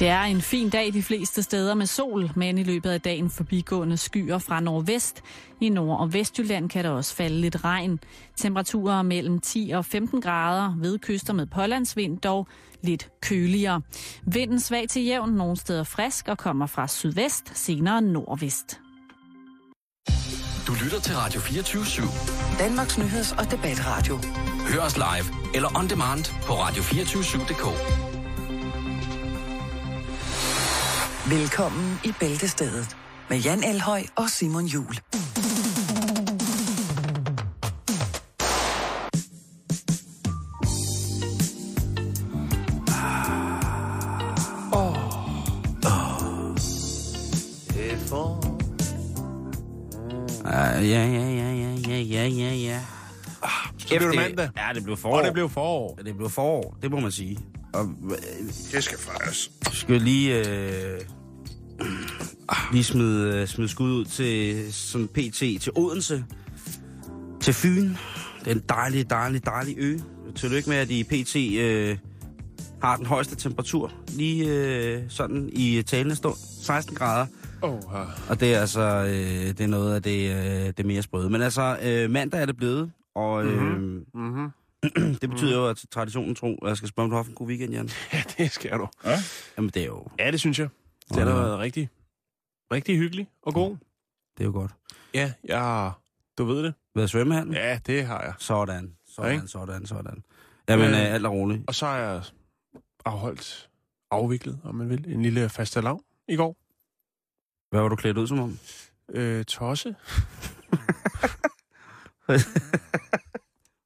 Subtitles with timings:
[0.00, 3.30] Det er en fin dag de fleste steder med sol, men i løbet af dagen
[3.30, 5.22] forbigående skyer fra nordvest.
[5.60, 8.00] I Nord- og Vestjylland kan der også falde lidt regn.
[8.36, 12.46] Temperaturer mellem 10 og 15 grader ved kyster med pålandsvind, dog
[12.82, 13.82] lidt køligere.
[14.22, 18.80] Vinden svag til jævn, nogle steder frisk og kommer fra sydvest, senere nordvest.
[20.66, 22.58] Du lytter til Radio 24 /7.
[22.58, 24.18] Danmarks Nyheds- og Debatradio.
[24.72, 28.09] Hør os live eller on demand på radio247.dk.
[31.30, 32.96] Velkommen i Bæltestedet
[33.28, 34.94] med Jan Elhøj og Simon Jul.
[50.44, 52.80] Ja, ja, ja, ja, ja, ja, ja, ja.
[53.78, 54.48] Så blev det mandag.
[54.56, 55.18] Ja, det blev forår.
[55.18, 55.94] Og det blev forår.
[55.98, 57.38] Ja, det blev forår, det må man sige.
[57.74, 58.18] Og øh,
[58.72, 59.50] Det skal fejres.
[59.72, 61.00] skal lige, øh,
[62.72, 66.24] lige smide, øh, smide skud ud til sådan PT til Odense,
[67.40, 67.88] til Fyn.
[68.44, 69.98] Det er en dejlig, dejlig, dejlig ø.
[70.34, 71.98] Tillykke med, at I PT øh,
[72.82, 73.92] har den højeste temperatur.
[74.08, 76.36] Lige øh, sådan i talende stund.
[76.62, 77.26] 16 grader.
[77.62, 77.80] Oh,
[78.28, 81.30] Og det er altså øh, det er noget af det, øh, det mere sprøde.
[81.30, 84.04] Men altså, øh, mandag er det blevet, og øh, mm-hmm.
[84.14, 84.50] Mm-hmm.
[85.20, 87.34] det betyder jo, at traditionen tro, at jeg skal spørge, om du har haft en
[87.34, 87.90] god weekend, Jan.
[88.12, 88.88] Ja, det skal du.
[89.56, 90.68] Jamen, det er jo, Ja, det synes jeg.
[91.14, 91.88] Det har været rigtig,
[92.72, 93.76] rigtig hyggelig og god.
[94.38, 94.72] det er jo godt.
[95.14, 95.92] Ja, jeg...
[96.38, 96.74] Du ved det.
[96.94, 97.54] Været i svømmehallen?
[97.54, 98.34] Ja, det har jeg.
[98.38, 99.48] Sådan, sådan, Ikke?
[99.48, 100.24] sådan, sådan.
[100.68, 101.00] Jamen, Øh.
[101.00, 101.62] øh, alt er roligt.
[101.66, 102.22] Og så har jeg
[103.04, 103.70] afholdt,
[104.10, 106.56] afviklet, om man vil, en lille fastelavn i går.
[107.70, 108.58] Hvad var du klædt ud som om?
[109.08, 109.94] Øh, tosse.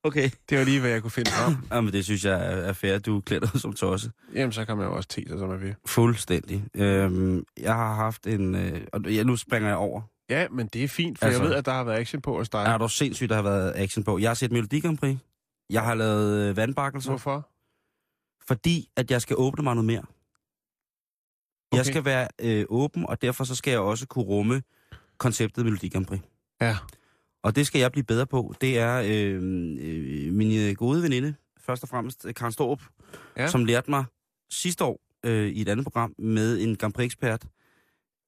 [0.05, 0.30] Okay.
[0.50, 1.56] Det var lige, hvad jeg kunne finde frem.
[1.72, 4.12] Jamen, det synes jeg er, er fair, du er klædt ud som tosse.
[4.34, 5.74] Jamen, så kan man jo også te sig, som man vil.
[5.86, 6.64] Fuldstændig.
[6.74, 8.55] Øhm, jeg har haft en...
[8.55, 10.02] Øh, og ja, nu springer jeg over.
[10.30, 12.37] Ja, men det er fint, for Altså- jeg ved, at der har været action på
[12.37, 12.59] hos dig.
[12.64, 14.19] Er du sindssygt, der har været action på?
[14.19, 15.16] Jeg har set Melodi Grand Prix.
[15.70, 17.10] Jeg har lavet øh, vandbakkelser.
[17.10, 17.48] Hvorfor?
[18.47, 19.98] fordi at jeg skal åbne mig noget mere.
[21.72, 21.76] Okay.
[21.78, 24.62] Jeg skal være øh, åben, og derfor så skal jeg også kunne rumme
[25.19, 26.20] konceptet Melodi Grand Prix.
[26.60, 26.76] Ja.
[27.44, 28.55] Og det skal jeg blive bedre på.
[28.60, 29.34] Det er øh,
[29.81, 32.82] øh, min øh, gode veninde, først og fremmest øh, Karen Storup,
[33.37, 33.49] ja.
[33.49, 34.05] Som lærte mig
[34.50, 37.44] sidste år øh, i et andet program med en Grand Prix-ekspert,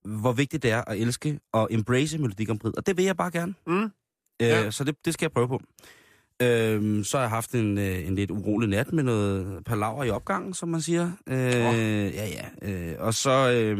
[0.04, 2.72] hvor vigtigt det er at elske og embrace Melodi Grand Prix.
[2.72, 3.54] Og det vil jeg bare gerne.
[3.66, 3.82] Mm.
[3.82, 3.90] Øh,
[4.40, 4.70] Ja.
[4.70, 5.60] Så det, det skal jeg prøve på.
[6.42, 10.10] Øhm, så har jeg haft en, øh, en lidt urolig nat med noget palaver i
[10.10, 11.10] opgangen, som man siger.
[11.26, 11.36] Øh,
[12.14, 12.44] Ja, ja.
[12.62, 13.78] Øh, og så, øh,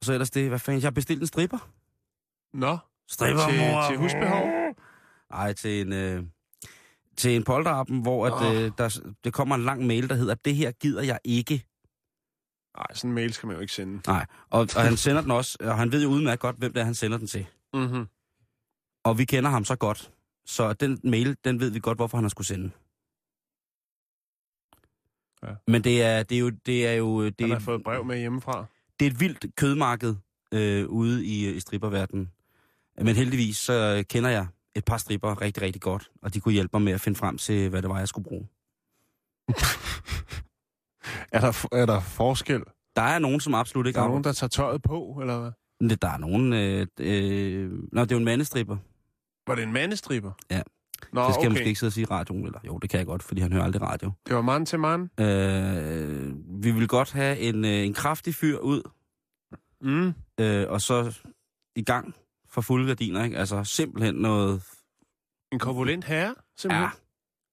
[0.00, 1.70] og så ellers det, hvad fanden, jeg har bestilt en stripper.
[2.54, 3.88] Nå, Stripper, til, mor.
[3.88, 4.46] til husbehov.
[5.30, 6.24] Nej, til en, øh,
[7.16, 10.56] til en polterappen, hvor at, øh, der, der kommer en lang mail, der hedder, det
[10.56, 11.64] her gider jeg ikke.
[12.76, 14.00] Nej, sådan en mail skal man jo ikke sende.
[14.06, 16.80] Nej, og, og han sender den også, og han ved jo udmærket godt, hvem det
[16.80, 17.46] er, han sender den til.
[17.74, 18.06] Mm-hmm.
[19.04, 20.10] Og vi kender ham så godt,
[20.46, 22.70] så den mail, den ved vi godt, hvorfor han har skulle sende.
[25.42, 25.54] Ja.
[25.66, 28.04] Men det er, det er jo, det er jo, det, Han har fået et brev
[28.04, 28.64] med hjemmefra.
[29.00, 30.16] det er et vildt kødmarked
[30.52, 32.32] øh, ude i, i stripperverdenen.
[33.04, 36.70] Men heldigvis så kender jeg et par stripper rigtig, rigtig godt, og de kunne hjælpe
[36.72, 38.46] mig med at finde frem til, hvad det var, jeg skulle bruge.
[41.32, 42.62] Er der, er der forskel?
[42.96, 45.88] Der er nogen, som absolut ikke Der er nogen, der tager tøjet på, eller hvad?
[45.90, 46.52] Der, der er nogen...
[46.52, 48.76] Øh, øh, nå, det er jo en mandestripper.
[49.46, 50.32] Var det en mandestriber?
[50.50, 50.62] Ja.
[51.12, 51.42] Nå, det skal okay.
[51.42, 53.40] jeg måske ikke sidde og sige i radioen, eller jo, det kan jeg godt, fordi
[53.40, 54.12] han hører aldrig radio.
[54.26, 55.20] Det var mand til mand.
[55.20, 58.82] Øh, vi vil godt have en, øh, en kraftig fyr ud,
[59.80, 60.14] Mm.
[60.40, 61.18] øh, og så
[61.76, 62.14] i gang
[62.50, 63.38] for fulde gardiner, ikke?
[63.38, 64.62] Altså simpelthen noget...
[65.52, 66.82] En korpulent herre, simpelthen.
[66.82, 66.90] Ja.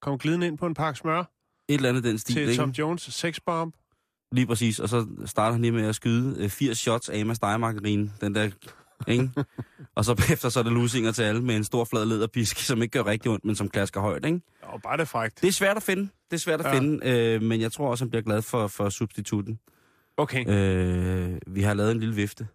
[0.02, 1.24] Kom glidende ind på en pakke smør
[1.68, 2.56] et eller andet den stil, til ikke?
[2.56, 3.76] Tom Jones sexbomb.
[4.32, 7.36] Lige præcis, og så starter han lige med at skyde øh, 80 shots af med
[7.36, 8.50] stegemargarine, den der,
[9.08, 9.30] ikke?
[9.96, 12.82] og så bagefter så er der lusinger til alle med en stor flad læderpisk, som
[12.82, 14.42] ikke gør rigtig ondt, men som klasker højt, ikke?
[14.62, 15.42] Og bare det frækt.
[15.42, 16.80] Det er svært at finde, det er svært at ja.
[16.80, 19.60] Finde, øh, men jeg tror også, han bliver glad for, for substitutten.
[20.18, 20.50] Okay.
[20.50, 22.48] Øh, vi har lavet en lille vifte,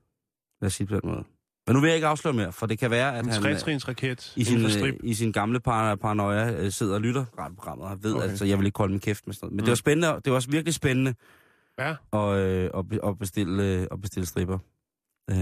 [0.61, 1.25] lad os sige på den måde.
[1.71, 3.57] Men nu vil jeg ikke afsløre mere, for det kan være, at En han øh,
[3.89, 8.03] raket i sin, øh, i sin gamle par, paranoia øh, sidder og lytter radioprogrammet og
[8.03, 8.29] ved, okay.
[8.29, 9.53] At så jeg vil ikke holde min kæft med sådan noget.
[9.53, 9.65] Men mm.
[9.65, 11.15] det var spændende, det var også virkelig spændende
[11.79, 11.95] Ja.
[12.13, 14.59] at, øh, at, be- at, bestille, at bestille stripper.
[15.31, 15.37] Øh,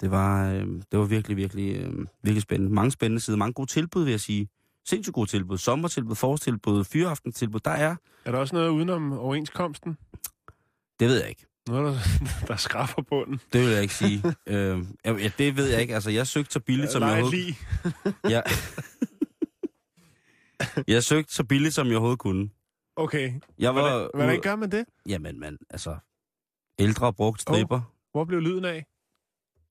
[0.00, 1.92] det, var, øh, det var virkelig, virkelig, øh,
[2.22, 2.74] virkelig spændende.
[2.74, 4.48] Mange spændende sider, mange gode tilbud, vil jeg sige.
[4.86, 5.58] Sindssygt gode tilbud.
[5.58, 7.60] Sommertilbud, forårstilbud, fyraftenstilbud.
[7.60, 9.98] Der er, Er der også noget udenom overenskomsten?
[11.00, 11.46] det ved jeg ikke.
[11.68, 12.00] Noget, der,
[12.48, 13.40] der skraffer bunden?
[13.52, 14.22] Det vil jeg ikke sige.
[14.46, 15.94] øh, ja, det ved jeg ikke.
[15.94, 17.54] Altså, jeg søgte så billigt, som jeg overhovedet.
[18.34, 18.40] Ja.
[20.88, 22.50] jeg søgte så billigt, som jeg overhovedet kunne.
[22.96, 23.32] Okay.
[23.58, 23.80] Jeg var...
[23.82, 24.84] Hvordan, hvordan gør man det?
[25.08, 25.96] Jamen, man, altså...
[26.78, 27.76] ældre brugt stripper.
[27.76, 27.82] Oh.
[28.12, 28.84] Hvor blev lyden af?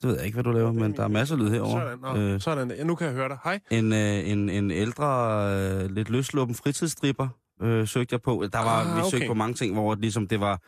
[0.02, 1.82] Det ved jeg ikke, hvad du laver, men der er masser af lyd herovre.
[1.82, 2.72] Sådan, Nå, Øh, sådan.
[2.72, 3.38] Ja, nu kan jeg høre dig.
[3.44, 3.60] Hej.
[3.72, 5.08] en, øh, en, en ældre,
[5.56, 7.28] øh, lidt løsluppen fritidsstripper
[7.62, 8.46] øh, søgte jeg på.
[8.54, 9.28] Der var, Ah, vi søgte okay.
[9.28, 10.62] på mange ting, hvor ligesom det var,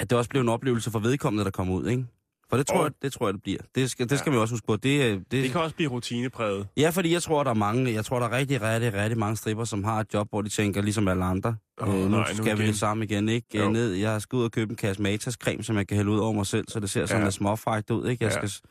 [0.00, 2.06] at det også blev en oplevelse for vedkommende, der kom ud, ikke?
[2.50, 2.84] For det tror, Åh.
[2.84, 3.58] jeg, det tror jeg, det bliver.
[3.74, 4.76] Det skal, det skal man også huske på.
[4.76, 6.66] Det, øh, det, Det kan også blive rutinepræget.
[6.76, 9.36] Ja, fordi jeg tror, der er mange, jeg tror, der er rigtig, rigtig, rigtig mange
[9.36, 11.56] stripper, som har et job, hvor de tænker, ligesom alle andre.
[11.80, 12.66] Åh, øh, nu nej, nu skal vi igen.
[12.72, 13.58] det samme igen, ikke?
[13.58, 13.62] Jo.
[13.62, 13.70] Jo.
[13.70, 16.32] Ned, jeg skal ud og købe en kasse Matas-creme, som jeg kan hælde ud over
[16.32, 17.26] mig selv, så det ser sådan Ja.
[17.26, 18.24] lidt småfrækt ud, ikke?
[18.24, 18.46] Jeg Ja.
[18.46, 18.68] skal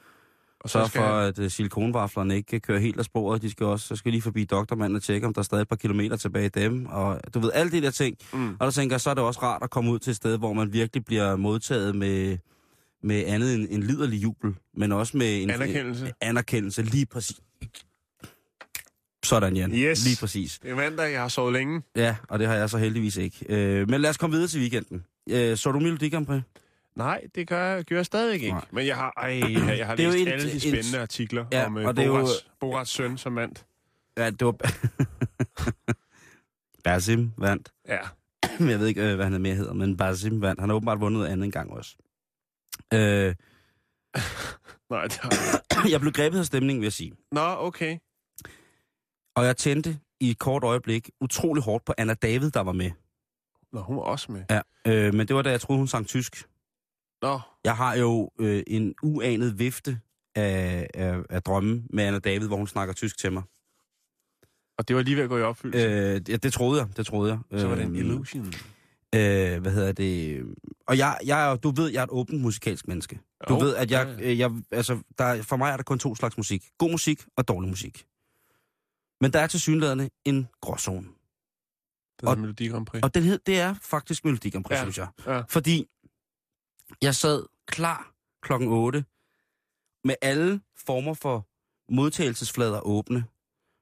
[0.59, 3.41] Og skal for, at uh, silikonvaflerne ikke kører helt af sporet.
[3.41, 5.67] De skal også, så skal lige forbi doktormanden og tjekke, om der er stadig et
[5.67, 6.85] par kilometer tilbage i dem.
[6.85, 8.17] Og du ved, alle de der ting.
[8.33, 8.49] Mm.
[8.49, 10.37] Og der tænker jeg, så er det også rart at komme ud til et sted,
[10.37, 12.37] hvor man virkelig bliver modtaget med,
[13.03, 16.05] med andet end en liderlig jubel, men også med en Anerkendelse.
[16.05, 17.37] En, anerkendelse, lige præcis.
[19.25, 19.71] Sådan, Jan.
[19.71, 20.05] Yes.
[20.05, 20.59] Lige præcis.
[20.59, 21.81] Det er mandag, jeg har sovet længe.
[21.95, 23.45] Ja, og det har jeg så heldigvis ikke.
[23.49, 25.03] Øh, men lad os komme videre til weekenden.
[25.29, 26.41] Øh, så du Melodi Grand Prix?
[26.97, 28.49] Nej, det gør jeg, gør jeg stadig ikke.
[28.49, 28.65] Nej.
[28.71, 29.29] Men jeg har, ej,
[29.77, 31.83] jeg har Det er jo læst en- alle de en- spændende artikler Ja, om uh,
[31.83, 33.55] og er jo- Borats, Borats søn som mand.
[34.17, 34.53] Ja, det var...
[36.83, 37.71] Basim vandt.
[37.87, 37.99] Ja.
[38.71, 40.59] Jeg ved ikke, øh, hvad han er mere hedder, men Basim vandt.
[40.59, 41.95] Han har åbenbart vundet andet en gang også.
[42.93, 42.99] Øh,
[44.89, 45.31] Nej, det har...
[45.93, 47.11] jeg blev grebet af stemningen, vil jeg sige.
[47.31, 47.97] Nå, okay.
[49.35, 52.91] Og jeg tændte i et kort øjeblik utrolig hårdt på Anna David, der var med.
[53.73, 54.43] Nå, hun var også med.
[54.49, 54.61] Ja.
[54.87, 56.45] Øh, men det var da jeg troede, hun sang tysk.
[57.21, 59.99] Nå, Jeg har jo øh, en uanet vifte
[60.35, 63.43] af, af, af drømme med Anna David, hvor hun snakker tysk til mig.
[64.77, 65.87] og det var lige ved at gå i opfyldelse.
[65.87, 67.59] Øh, ja, det troede jeg, det troede jeg.
[67.59, 68.45] så var det en Øh, illusion.
[69.15, 70.43] Øh, hvad hedder det?
[70.87, 73.19] Og jeg, jeg, du ved, jeg er et åbent musikalsk menneske.
[73.49, 74.37] Du Jo, ved, at jeg, ja, ja.
[74.37, 76.69] jeg altså, der, for mig er der kun to slags musik.
[76.77, 78.05] God musik og dårlig musik.
[79.21, 81.07] Men der er til synlædende en gråzone.
[82.19, 83.03] Det er og- Melodi Grand Prix.
[83.03, 84.81] Og den hed, det er faktisk Melodi Grand Prix, ja.
[84.83, 85.07] synes jeg.
[85.27, 85.41] Ja.
[85.49, 85.85] Fordi
[87.01, 89.05] jeg sad klar klokken 8
[90.03, 91.47] med alle former for
[91.93, 93.25] modtagelsesflader åbne.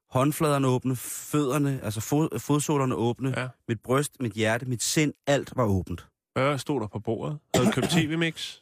[0.10, 3.48] Håndfladerne åbne, fødderne, altså fod, fodsålerne åbne, Ja.
[3.68, 6.07] mit bryst, mit hjerte, mit sind, alt var åbent.
[6.34, 7.40] Hvad stod der på bordet?
[7.56, 8.62] Havde du købt tv-mix?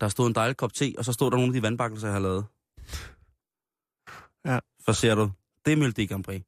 [0.00, 2.12] Der stod en dejlig kop te, og så stod der nogle af de vandbakkelser, jeg
[2.14, 2.44] har lavet.
[4.44, 4.58] Ja.
[4.84, 5.30] For ser du,
[5.64, 6.42] det er Melodi Grand Prix.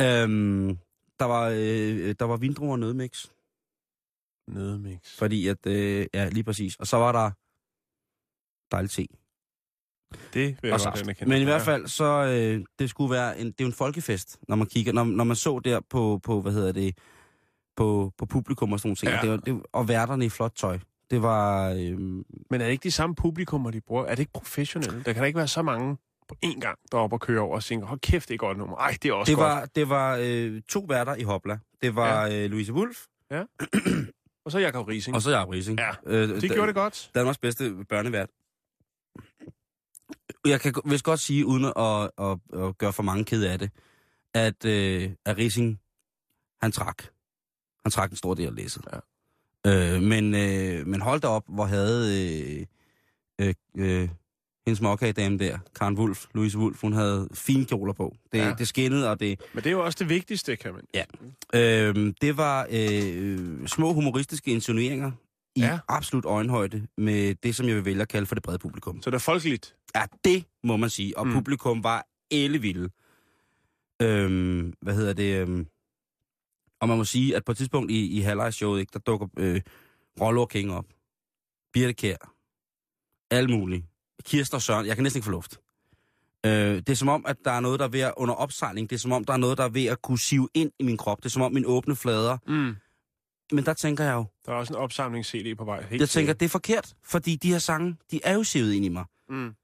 [0.00, 0.78] Øhm,
[1.18, 3.26] der var, øh, der var vindruer og nødmix,
[4.48, 5.16] Nødmix.
[5.18, 6.76] fordi at, øh, ja, lige præcis.
[6.76, 7.30] Og så var der
[8.74, 9.06] dejlig te.
[10.34, 11.28] Det vil jeg godt anerkende.
[11.30, 11.72] Men i hvert Ja.
[11.72, 14.92] fald, så øh, det skulle være en, det er jo en folkefest, når man kigger,
[14.92, 16.98] når, når man så der på, på hvad hedder det,
[17.76, 19.10] på, på publikum og sådan nogle ting.
[19.10, 19.16] Ja.
[19.16, 19.22] Ja.
[19.22, 20.78] Det var, det, og værterne i flot tøj.
[21.10, 24.04] Det var, øh, Men er det ikke de samme publikummer, de bruger?
[24.04, 25.02] Er det ikke professionelle?
[25.04, 25.96] Der kan da ikke være så mange
[26.28, 28.38] på én gang, der er oppe og kører over og tænker, hold kæft, det er
[28.38, 28.76] godt nummer.
[28.76, 29.46] Ej, det er også det godt.
[29.50, 31.58] var, det var øh, to værter i Hopla.
[31.82, 32.44] Det var ja.
[32.44, 33.04] øh, Louise Wolf,
[34.44, 35.16] Og så Jacob Rising.
[35.16, 35.78] og så Jacob Rising.
[35.78, 37.10] Ja, øh, de gjorde det godt.
[37.14, 38.30] Danmarks bedste børnevært.
[40.44, 43.70] Jeg kan vist godt sige, uden at, at, at gøre for mange ked af det,
[44.34, 45.80] at, øh, at Rising,
[46.62, 47.02] han trak.
[47.84, 48.84] Han trak en stor del af læsset.
[48.92, 48.98] Ja.
[49.66, 52.66] Øh, men, øh, men hold da op, hvor havde øh,
[53.40, 54.08] øh, øh,
[54.66, 58.16] hendes mokkagedame der, Karen Wolf, Louise Wolf, hun havde fine kjoler på.
[58.32, 58.54] Det, Ja.
[58.58, 60.82] det skinnede, og det, Men det er jo også det vigtigste, kan man.
[60.94, 61.04] Ja.
[61.54, 65.12] øh, det var øh, små humoristiske insinueringer
[65.56, 65.78] i Ja.
[65.88, 69.02] absolut øjenhøjde med det, som jeg vil vælge at kalde for det brede publikum.
[69.02, 69.76] Så det er folkeligt.
[69.94, 71.18] Ja, det må man sige.
[71.18, 71.32] Og Mm.
[71.32, 72.90] publikum var ellevilde.
[74.02, 75.40] Øhm, hvad hedder det?
[75.40, 75.66] Øhm,
[76.80, 79.60] og man må sige, at på et tidspunkt i, i halvlejshowet, ikke, der dukker øh,
[80.20, 80.84] Rollo King op.
[81.72, 82.34] Birte Kjær.
[83.30, 83.86] Alle mulige.
[84.24, 84.86] Kirsten og Søren.
[84.86, 85.60] Jeg kan næsten ikke få luft.
[86.46, 88.90] Øh, det er som om, at der er noget, der er ved at under opsejling.
[88.90, 90.84] Det er som om, der er noget, der er ved at kunne sive ind i
[90.84, 91.18] min krop.
[91.18, 92.38] Det er som om min åbne flader.
[92.46, 92.76] Mm.
[93.52, 95.86] Men der tænker jeg jo, Der er også en opsamlings-CD på vej.
[95.86, 96.94] Helt jeg tænker, det er forkert.
[97.04, 99.04] Fordi de her sange, de er jo sivet ind i mig.
[99.28, 99.54] Mm.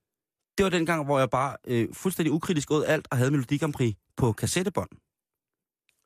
[0.59, 3.57] det var den gang, hvor jeg bare øh, fuldstændig ukritisk åd alt og havde Melodi
[3.57, 4.89] Grand Prix på kassettebånd.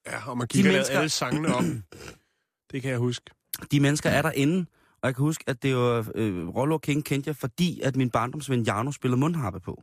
[0.06, 0.98] Ja, og man kigger mennesker- mennesker...
[0.98, 1.64] alle sangene op.
[2.72, 3.24] Det kan jeg huske.
[3.70, 4.66] De mennesker er derinde,
[5.04, 8.10] og jeg kan huske, at det var øh, Rollo King kendte jeg, fordi at min
[8.10, 9.82] barndomsven Jarno spillede mundharpe på.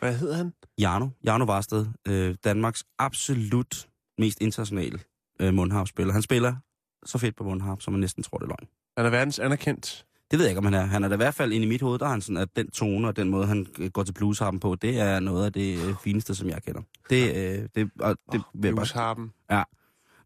[0.00, 0.52] Hvad hedder han?
[0.80, 4.98] Jarno, Jarno Varsted, øh, Danmarks absolut mest internationale
[5.40, 6.12] øh, mundharpspiller.
[6.12, 6.56] Han spiller
[7.04, 8.68] så fedt på mundharp, som man næsten tror, det er løgn.
[8.96, 10.06] Han er verdens anerkendt.
[10.30, 10.84] Det ved jeg ikke, om han er.
[10.84, 12.56] Han er da i hvert fald inde i mit hoved, der er han sådan, at
[12.56, 15.52] den tone og den måde, han øh, går til bluesharpen på, det er noget af
[15.52, 16.82] det øh, fineste, som jeg kender.
[17.10, 19.32] Det, øh, det, og det Oh, Bluesharpen.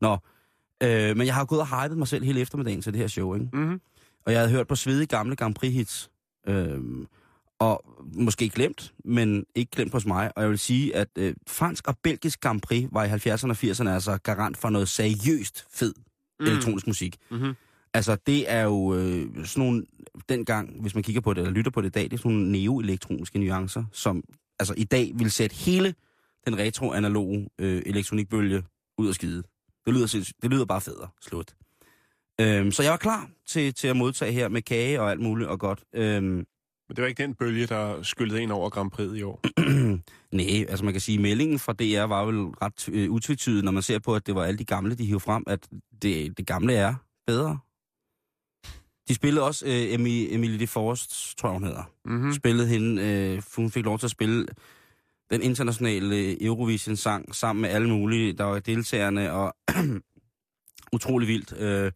[0.01, 0.19] Nå,
[0.83, 3.35] øh, men jeg har gået og hypet mig selv hele eftermiddagen til det her show,
[3.35, 3.49] ikke?
[3.53, 3.81] Mm-hmm.
[4.27, 6.11] Og jeg havde hørt på svedige gamle Grand Prix hits.
[6.49, 6.81] Øh,
[7.59, 7.85] og
[8.15, 10.33] måske glemt, men ikke glemt hos mig.
[10.37, 13.57] Og jeg vil sige, at øh, fransk og belgisk Grand Prix var i 70'erne og
[13.65, 15.95] 80'erne altså garant for noget seriøst fed
[16.41, 16.47] mm.
[16.47, 17.17] elektronisk musik.
[17.31, 17.55] Mm-hmm.
[17.95, 19.85] Altså, det er jo øh, sådan nogle,
[20.29, 22.33] dengang, hvis man kigger på det, eller lytter på det i dag, det er sådan
[22.33, 24.25] nogle neoelektroniske nuancer, som
[24.59, 25.95] altså i dag vil sætte hele
[26.47, 28.63] den retro-analoge øh, elektronikbølge
[28.99, 29.43] ud af skide.
[29.87, 31.09] Det lyder, det lyder bare federe.
[31.21, 31.55] Slut.
[32.41, 35.49] Øhm, så jeg var klar til, til at modtage her med kage og alt muligt
[35.49, 35.83] og godt.
[35.95, 36.47] Øhm, Men
[36.97, 39.41] det var ikke den bølge, der skyllede ind over Grand Prix i år.
[40.37, 43.73] Nej, altså man kan sige, at meldingen fra DR var vel ret øh, utvetydig, når
[43.73, 45.69] man ser på, at det var alle de gamle, de hiver frem, at
[46.03, 46.95] det, det gamle er
[47.27, 47.59] bedre.
[49.09, 51.83] De spillede også øh, Emily, Emily de Forest, tror jeg hun hedder.
[52.05, 52.33] Mm-hmm.
[52.33, 54.47] Spillede hende, øh, hun fik lov til at spille
[55.31, 59.57] den internationale Eurovision-sang sammen med alle mulige, der var deltagerne, og
[60.93, 61.53] utrolig vildt.
[61.59, 61.93] Øh,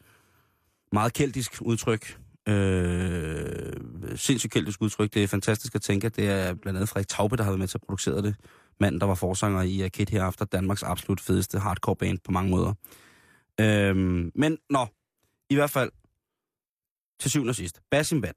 [0.93, 2.19] meget keltisk udtryk.
[2.49, 3.73] Øh,
[4.17, 5.15] sindssygt keltisk udtryk.
[5.15, 7.59] Det er fantastisk at tænke, at det er blandt andet Frederik Taube, der har været
[7.59, 8.37] med til at producere det.
[8.81, 12.75] Manden, der var forsanger i Arcade Hereafter, Danmarks absolut fedeste hardcore band på mange måder.
[13.61, 13.97] Øh,
[14.35, 14.87] men, nå,
[15.51, 15.91] i hvert fald,
[17.21, 18.37] til syvende og sidst, Basim Band.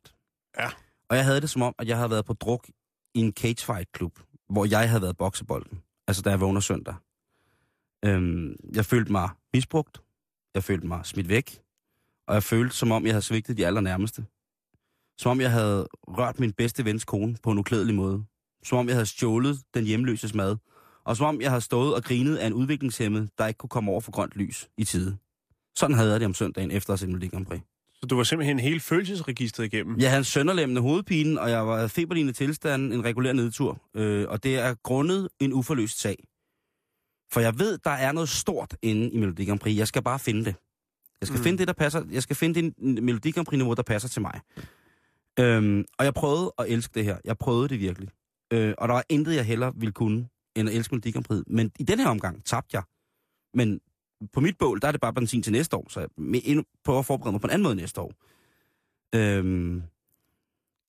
[0.59, 0.69] Ja.
[1.09, 2.67] Og jeg havde det som om, at jeg havde været på druk
[3.13, 5.81] i en cagefight-klub, hvor jeg havde været boksebolden.
[6.07, 6.95] Altså, da jeg vågner søndag.
[8.05, 10.01] Øhm, jeg følte mig misbrugt.
[10.55, 11.59] Jeg følte mig smidt væk.
[12.27, 14.25] Og jeg følte, som om jeg havde svigtet de allernærmeste.
[15.17, 18.25] Som om jeg havde rørt min bedste vens kone på en uklædelig måde.
[18.63, 20.57] Som om jeg havde stjålet den hjemløses mad.
[21.03, 23.91] Og som om jeg havde stået og grinet af en udviklingshemmet, der ikke kunne komme
[23.91, 25.17] over for grønt lys i tide.
[25.75, 27.61] Sådan havde jeg det om søndagen efter at se Melodi Grand Prix.
[27.99, 29.99] Så du var simpelthen hele følelsesregistret igennem.
[29.99, 33.81] Jeg havde en sønderlemmende hovedpine, og jeg var feberlignende tilstand, en regulær nedtur.
[33.95, 36.15] Øh, og det er grundet en uforløst sag.
[37.31, 39.77] For jeg ved, der er noget stort inde i Melodi Grand Prix.
[39.77, 40.55] Jeg skal bare finde det.
[41.21, 41.43] Jeg skal Mm.
[41.43, 42.03] finde det, der passer.
[42.11, 42.73] Jeg skal finde det
[43.03, 44.39] Melodi Grand Prix-niveau, der passer til mig.
[45.39, 47.17] Øhm, og jeg prøvede at elske det her.
[47.25, 48.09] Jeg prøvede det virkelig.
[48.53, 51.41] Øh, og der var intet, jeg heller ville kunne, end at elske Melodi Grand Prix.
[51.47, 52.83] Men i den her omgang tabte jeg.
[53.53, 53.79] Men
[54.33, 56.09] på mit bål, der er det bare benzin til næste år, så jeg
[56.43, 58.13] endnu prøver at forberede mig på en anden måde næste år.
[59.15, 59.83] Øhm,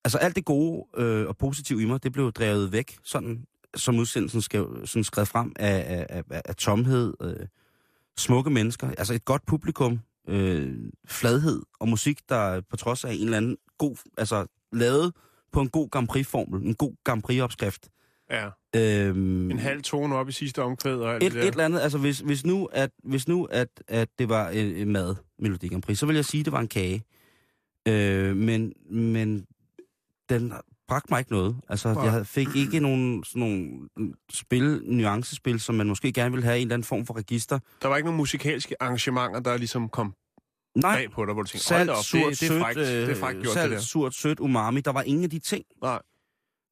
[0.03, 3.45] altså alt det gode øh, og positive i mig, det blev drevet væk, sådan
[3.75, 7.47] som udsendelsen skrev, sådan skrev frem af, af, af, af tomhed, øh,
[8.17, 13.23] smukke mennesker, altså et godt publikum, øh, fladhed og musik, der på trods af en
[13.23, 15.13] eller anden god, altså lavet
[15.51, 17.89] på en god Grand Prix-formel, en god Grand Prix-opskrift.
[18.31, 18.49] Ja.
[18.75, 21.47] Øhm, En halv tone op i sidste omkvæd og alt et, det der.
[21.47, 24.75] et eller andet, altså hvis, hvis nu, at, hvis nu at, at det var en,
[24.75, 27.03] en mad, Melodi Grand Prix, så vil jeg sige, at det var en kage.
[27.87, 29.45] Øh, men, men
[30.29, 30.53] den
[30.87, 31.55] bragte mig ikke noget.
[31.69, 32.03] Altså, Nej.
[32.03, 33.69] jeg fik ikke nogen, sådan nogle
[34.31, 37.59] spil, nuancespil, som man måske gerne ville have i en eller anden form for register.
[37.81, 40.13] Der var ikke nogen musikalske arrangementer, der ligesom kom
[40.75, 42.77] Nej, bag på dig, hvor du tænkte, salt, op, surt, det, det, er sødt, frækt,
[42.77, 43.83] det er frækt øh, gjort, salt, det der.
[43.83, 44.81] surt, sødt, umami.
[44.81, 45.65] Der var ingen af de ting.
[45.81, 45.99] Nej.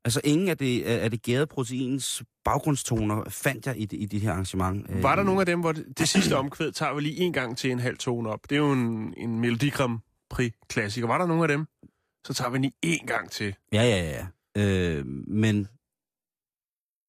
[0.07, 4.31] Altså, ingen af det, af det gærede proteins baggrundstoner fandt jeg i i det her
[4.31, 5.03] arrangement.
[5.03, 7.33] Var der Øh, nogle af dem, hvor det, det sidste omkvæd tager vi lige en
[7.33, 8.39] gang til en halv tone op?
[8.49, 9.99] Det er jo en, en Melodi Grand
[10.29, 11.07] Prix-klassiker.
[11.07, 11.65] Var der nogle af dem?
[12.27, 13.55] Så tager vi lige en gang til.
[13.73, 14.27] Ja, ja, ja.
[14.63, 15.67] Øh, men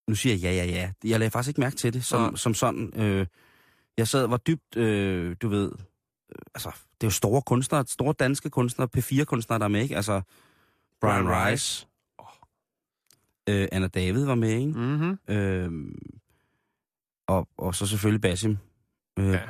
[0.08, 0.92] nu siger jeg ja, ja, ja.
[1.04, 2.36] Jeg lagde faktisk ikke mærke til det som, Nej.
[2.36, 2.92] som sådan.
[2.96, 3.26] Øh,
[3.98, 7.84] jeg sad og var dybt, øh, du ved, øh, altså, det er jo store kunstnere,
[7.88, 9.96] store danske kunstnere, P4-kunstnere, der er med, ikke?
[9.96, 10.20] Altså,
[11.00, 11.87] Brian, Brian Rice,
[13.48, 14.72] øh, Anna David var med, ikke?
[14.72, 15.18] Mm-hmm.
[15.34, 15.70] Øh,
[17.28, 18.56] og, og så selvfølgelig Basim,
[19.18, 19.40] øh, Ja.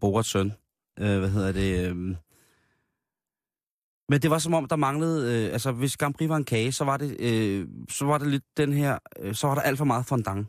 [0.00, 0.52] Borats søn.
[1.00, 1.88] Øh, hvad hedder det?
[1.90, 1.96] Øh,
[4.08, 5.46] men det var som om, der manglede...
[5.46, 8.28] Øh, altså, hvis Grand Prix var en kage, så var det, øh, så var det
[8.28, 8.98] lidt den her...
[9.18, 10.46] Øh, så var der alt for meget fondant.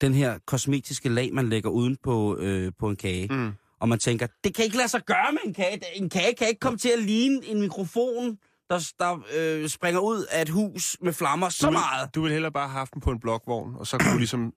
[0.00, 3.28] Den her kosmetiske lag, man lægger uden på, øh, på en kage.
[3.34, 3.52] Mm.
[3.80, 5.80] Og man tænker, det kan ikke lade sig gøre med en kage.
[5.94, 8.38] En kage kan ikke komme til at ligne en mikrofon,
[8.70, 12.14] der, der øh, springer ud af et hus med flammer så du vil, meget.
[12.14, 14.52] Du ville hellere bare have haft dem på en blokvogn, og så kunne du ligesom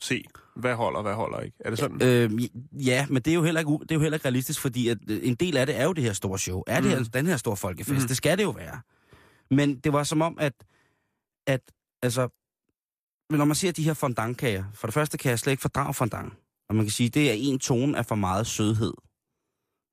[0.00, 0.24] se,
[0.56, 1.56] hvad holder, hvad holder ikke.
[1.60, 2.02] Er det sådan?
[2.02, 2.30] Øh,
[2.86, 4.98] ja, men det er, jo heller ikke, det er jo heller ikke realistisk, fordi at
[5.08, 6.62] øh, en del af det er jo det her store show.
[6.66, 8.02] Er det her, den her store folkefest?
[8.02, 8.08] Mm.
[8.08, 8.80] Det skal det jo være.
[9.50, 10.52] Men det var som om, at,
[11.46, 11.60] at
[12.02, 12.28] altså,
[13.30, 16.32] når man ser de her fondantkager, for det første kan jeg slet ikke fordrage fondant.
[16.68, 18.92] Og man kan sige, det er en tone af for meget sødhed.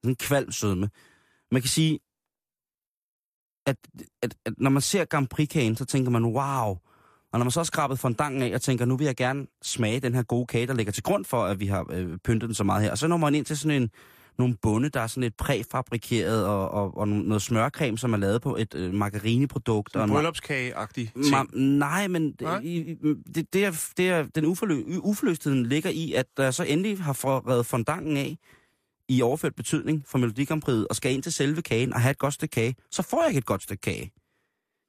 [0.01, 0.89] Sådan en kvalm sødme.
[1.51, 1.99] Man kan sige,
[3.65, 3.75] at,
[4.21, 6.77] at, at når man ser Grand Prix-kagen, så tænker man, wow.
[7.31, 9.99] Og når man så har skrabet fondanten af og tænker, nu vil jeg gerne smage
[9.99, 12.55] den her gode kage, der ligger til grund for, at vi har øh, pyntet den
[12.55, 12.91] så meget her.
[12.91, 13.89] Og så når man ind til sådan en,
[14.37, 18.41] nogle bunde, der er sådan lidt præfabrikeret, og, og, og noget smørcreme, som er lavet
[18.41, 19.95] på et øh, margarineprodukt.
[19.95, 21.11] og En bryllupskage-agtig.
[21.15, 22.59] Ma- nej, men Nej?
[22.63, 22.95] i,
[23.35, 27.13] det, det, er, det er, den uforlø, uforløstheden ligger i, at der så endelig har
[27.13, 28.37] forredet fondanten af
[29.09, 32.11] i overført betydning for Melodi Grand Prix, og skal ind til selve kagen og have
[32.11, 34.11] et godt stykke kage, så får jeg ikke et godt stykke kage.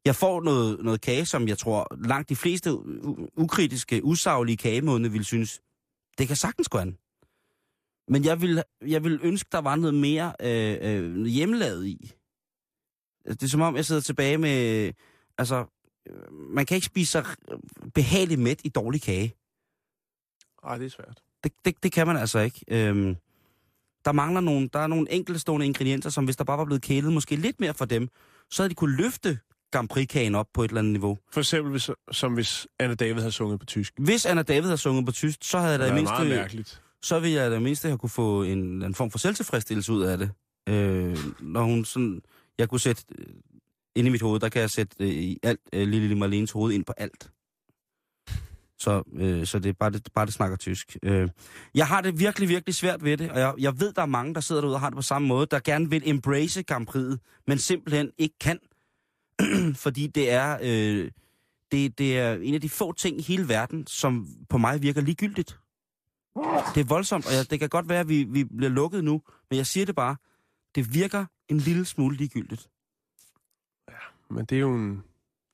[0.05, 2.71] Jeg får noget, noget kage, som jeg tror langt de fleste
[3.37, 5.61] ukritiske, usaglige kagemådene vil synes,
[6.19, 6.97] det kan sagtens gå an.
[8.09, 12.13] Men jeg vil, jeg vil ønske, der var noget mere øh, øh, hjemmelavet i.
[13.29, 14.93] Det er som om, jeg sidder tilbage med...
[15.39, 15.67] Altså,
[16.31, 17.25] man kan ikke spise sig
[17.95, 19.35] behageligt mæt i dårlig kage.
[20.65, 21.23] Ej, det er svært.
[21.45, 22.65] Det, det, det kan man altså ikke.
[22.69, 23.17] Øhm,
[24.05, 27.13] der mangler nogle, der er nogle enkeltstående ingredienser, som hvis der bare var blevet kælet
[27.13, 28.09] måske lidt mere for dem,
[28.51, 29.39] så havde de kunne løfte
[29.73, 31.19] Grand Prix-kagen op på et eller andet niveau.
[31.33, 33.93] For eksempel, hvis, som hvis Anna David havde sunget på tysk.
[33.99, 36.15] Hvis Anna David havde sunget på tysk, så havde Det der i mindste...
[36.15, 36.83] meget mærkeligt.
[37.03, 40.19] så vil jeg da mindst have kunne få en, en form for selvtilfredsstillelse ud af
[40.19, 40.31] det.
[40.69, 42.21] Øh, når hun sådan...
[42.59, 43.03] Jeg kunne sætte...
[43.19, 43.27] Øh,
[43.97, 46.51] inde i mit hoved, der kan jeg sætte øh, i alt øh, lille, lille Marlenes
[46.51, 47.31] hoved ind på alt.
[48.85, 50.97] Så, øh, så det er bare det, bare det snakker tysk.
[51.03, 51.29] Øh,
[51.75, 54.35] jeg har det virkelig, virkelig svært ved det, og jeg, jeg ved, der er mange,
[54.35, 57.43] der sidder derude og har det på samme måde, der gerne vil embrace Grand Prix'et,
[57.47, 58.59] men simpelthen ikke kan.
[59.85, 61.11] Fordi det er, øh,
[61.73, 65.01] det, det er en af de få ting i hele verden, som på mig virker
[65.01, 65.59] ligegyldigt.
[66.75, 69.23] Det er voldsomt, og jeg, det kan godt være, at vi, vi bliver lukket nu,
[69.51, 70.17] men jeg siger det bare.
[70.75, 72.69] Det virker en lille smule ligegyldigt.
[73.89, 73.95] Ja,
[74.31, 75.05] Men det er jo en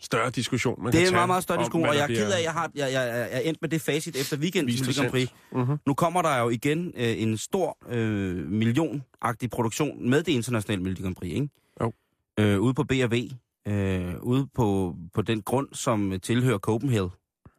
[0.01, 2.39] større diskussion, man Det er en meget, meget større diskussion, og jeg er ked af,
[2.39, 5.29] at jeg, har, jeg, jeg, jeg er endt med det facit efter weekendens Grand Prix.
[5.53, 5.79] Mhm.
[5.87, 11.03] Nu kommer der jo igen øh, en stor øh, millionagtig produktion med det internationale Melodi
[11.03, 11.49] Grand Prix, ikke?
[11.81, 11.93] Jo.
[12.39, 13.31] Øh, ude på B&V,
[13.69, 17.11] øh, ude på, på den grund, som tilhører Copenhagen.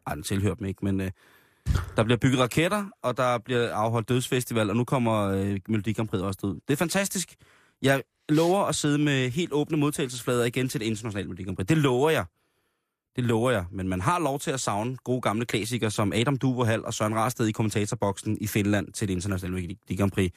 [0.08, 1.12] Ej, den tilhører dem ikke, men øh,
[1.98, 6.08] der bliver bygget raketter, og der bliver afholdt dødsfestival, og nu kommer øh, Melodi Grand
[6.10, 6.60] Prix også ud.
[6.68, 7.36] Det er fantastisk.
[7.82, 11.64] Jeg lover at sidde med helt åbne modtagelsesflader igen til det internationale Melodi.
[11.64, 12.26] Det lover jeg.
[13.16, 13.66] Det lover jeg.
[13.72, 17.16] Men man har lov til at savne gode gamle klassikere som Adam Duverhall og Søren
[17.16, 20.32] Rasted i kommentatorboksen i Finland til det internationale Melodi Grand Prix,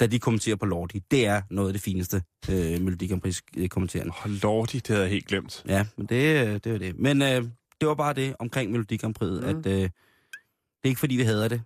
[0.00, 0.98] da de kommenterer på Lordi.
[1.10, 4.12] Det er noget af det fineste øh, Melodi Grand Prix øh, kommenterende.
[4.24, 5.64] Åh, lordi, det havde jeg helt glemt.
[5.68, 6.98] Ja, men det, øh, det var det.
[6.98, 7.44] Men øh,
[7.80, 9.48] det var bare det omkring Melodi Grand Prix, mm.
[9.48, 11.62] at øh, det er ikke fordi, vi hader det.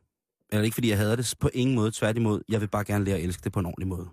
[0.52, 1.90] Eller ikke fordi, jeg hader det på ingen måde.
[1.90, 4.08] Tværtimod, jeg vil bare gerne lære at elske det på en ordentlig måde.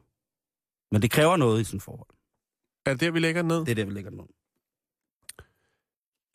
[0.91, 2.07] Men det kræver noget i sådan et forhold.
[2.86, 3.60] Er det der, vi lægger den ned?
[3.60, 4.27] Det er der, vi lægger den ud.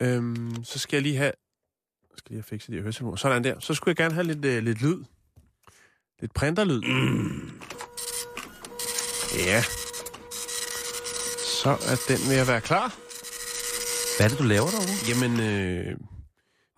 [0.01, 1.31] Øhm, så skal jeg lige have...
[2.11, 3.15] Jeg skal lige have fikset de høretelefoner.
[3.15, 3.59] Sådan der.
[3.59, 5.03] Så skulle jeg gerne have lidt, øh, lidt lyd.
[6.21, 6.81] Lidt printerlyd.
[6.81, 7.61] Mm.
[9.45, 9.61] Ja.
[11.63, 12.95] Så er den ved at være klar.
[14.17, 14.95] Hvad er det, du laver derovre?
[15.09, 15.99] Jamen, øh,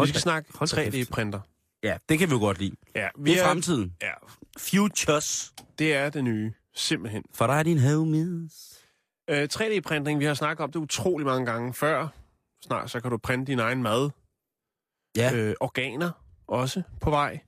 [0.02, 1.10] vi skal da- snakke hold da kæft.
[1.10, 1.40] 3D-printer.
[1.84, 2.76] Ja, det kan vi jo godt lide.
[2.96, 3.96] Ja, Det er fremtiden.
[4.02, 4.12] Ja,
[4.58, 5.54] Futures.
[5.80, 6.54] det er det nye.
[6.76, 7.24] Simpelthen.
[7.34, 8.80] For dig er din homies.
[9.30, 12.08] Øh, 3D-printing, vi har snakket om det utrolig mange gange før.
[12.66, 14.10] Snart så kan du printe din egen mad.
[15.18, 15.34] Ja.
[15.36, 16.12] Øh, organer
[16.48, 17.40] også på vej.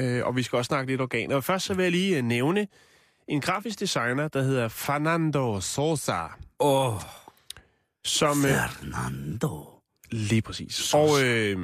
[0.00, 1.36] Øh, og vi skal også snakke lidt organer.
[1.36, 2.68] Og først så vil jeg lige øh, nævne
[3.28, 6.22] en grafisk designer, der hedder Fernando Sosa.
[6.60, 7.00] Åh, oh,
[8.04, 9.80] Som, øh, Fernando.
[10.10, 10.94] lige præcis.
[10.94, 11.58] Og øh,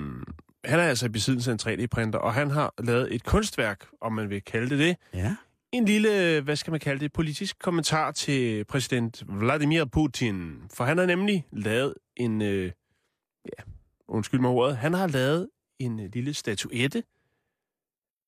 [0.65, 4.13] han er altså i besiddelse af en 3D-printer, og han har lavet et kunstværk, om
[4.13, 4.97] man vil kalde det det.
[5.15, 5.37] Ja.
[5.73, 10.63] En lille, hvad skal man kalde det, politisk kommentar til præsident Vladimir Putin.
[10.75, 12.73] For han har nemlig lavet en, øh,
[13.47, 13.63] ja,
[14.09, 17.05] undskyld mig ordet, han har lavet en øh, lille statuette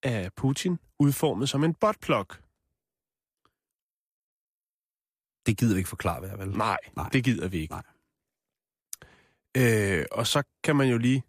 [0.03, 2.27] af Putin, udformet som en botplug.
[5.47, 6.57] Det gider vi ikke forklare, hvad vel?
[6.57, 7.09] Nej, Nej.
[7.09, 7.75] det gider vi ikke.
[7.75, 7.83] Nej.
[9.57, 11.23] Øh, og så kan man jo lige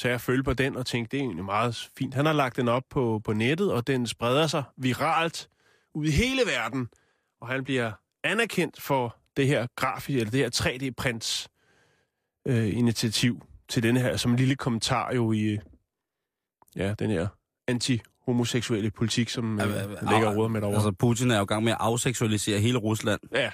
[0.00, 2.14] tage og følge på den og tænke, det er egentlig meget fint.
[2.14, 5.48] Han har lagt den op på, på nettet, og den spreder sig viralt
[5.94, 6.88] ud i hele verden.
[7.40, 7.92] Og han bliver
[8.24, 11.46] anerkendt for det her grafisk, eller det her 3D-prints
[12.46, 15.58] øh, initiativ til denne her, som en lille kommentar jo i øh,
[16.76, 17.28] ja, den her
[17.70, 19.66] anti-homoseksuelle politik, som øh,
[20.10, 20.76] ligger råd med derovre.
[20.76, 23.20] Altså, Putin er jo i gang med at afseksualisere hele Rusland.
[23.34, 23.50] ja,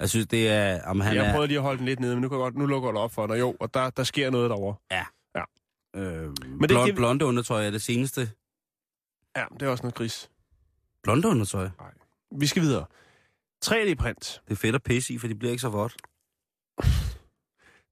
[0.00, 0.82] Jeg synes, det er...
[0.86, 2.56] Om han jeg prøvede lige at holde den lidt nede, men nu, kan jeg godt,
[2.56, 3.38] nu lukker det op for dig.
[3.38, 4.74] Jo, og der, der sker noget derovre.
[5.96, 8.20] Øh, Men det- blond, det- blonde undertøj er det seneste.
[9.36, 10.30] Ja, det er også noget gris.
[11.02, 11.68] Blonde undertøj.
[12.36, 12.86] Vi skal videre.
[13.64, 14.42] 3D-print.
[14.44, 15.96] Det er fedt at pisse i, for det bliver ikke så vådt.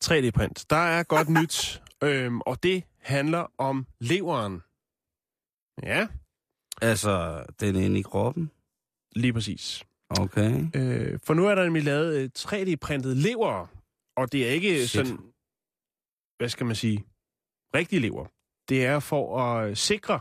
[0.05, 0.65] 3D-print.
[0.71, 4.63] Der er godt nyt, øhm, og det handler om leveren.
[5.83, 6.09] Ja,
[6.83, 8.51] Altså, den er inde i kroppen.
[9.17, 9.85] lige præcis.
[10.11, 10.67] Okay.
[10.75, 13.67] Øh, for nu er der nemlig lavet øh, 3D-printet lever,
[14.17, 15.07] og det er ikke Shit.
[15.07, 15.23] sådan,
[16.39, 17.05] hvad skal man sige,
[17.75, 18.27] rigtige lever.
[18.69, 20.21] Det er for at øh, sikre,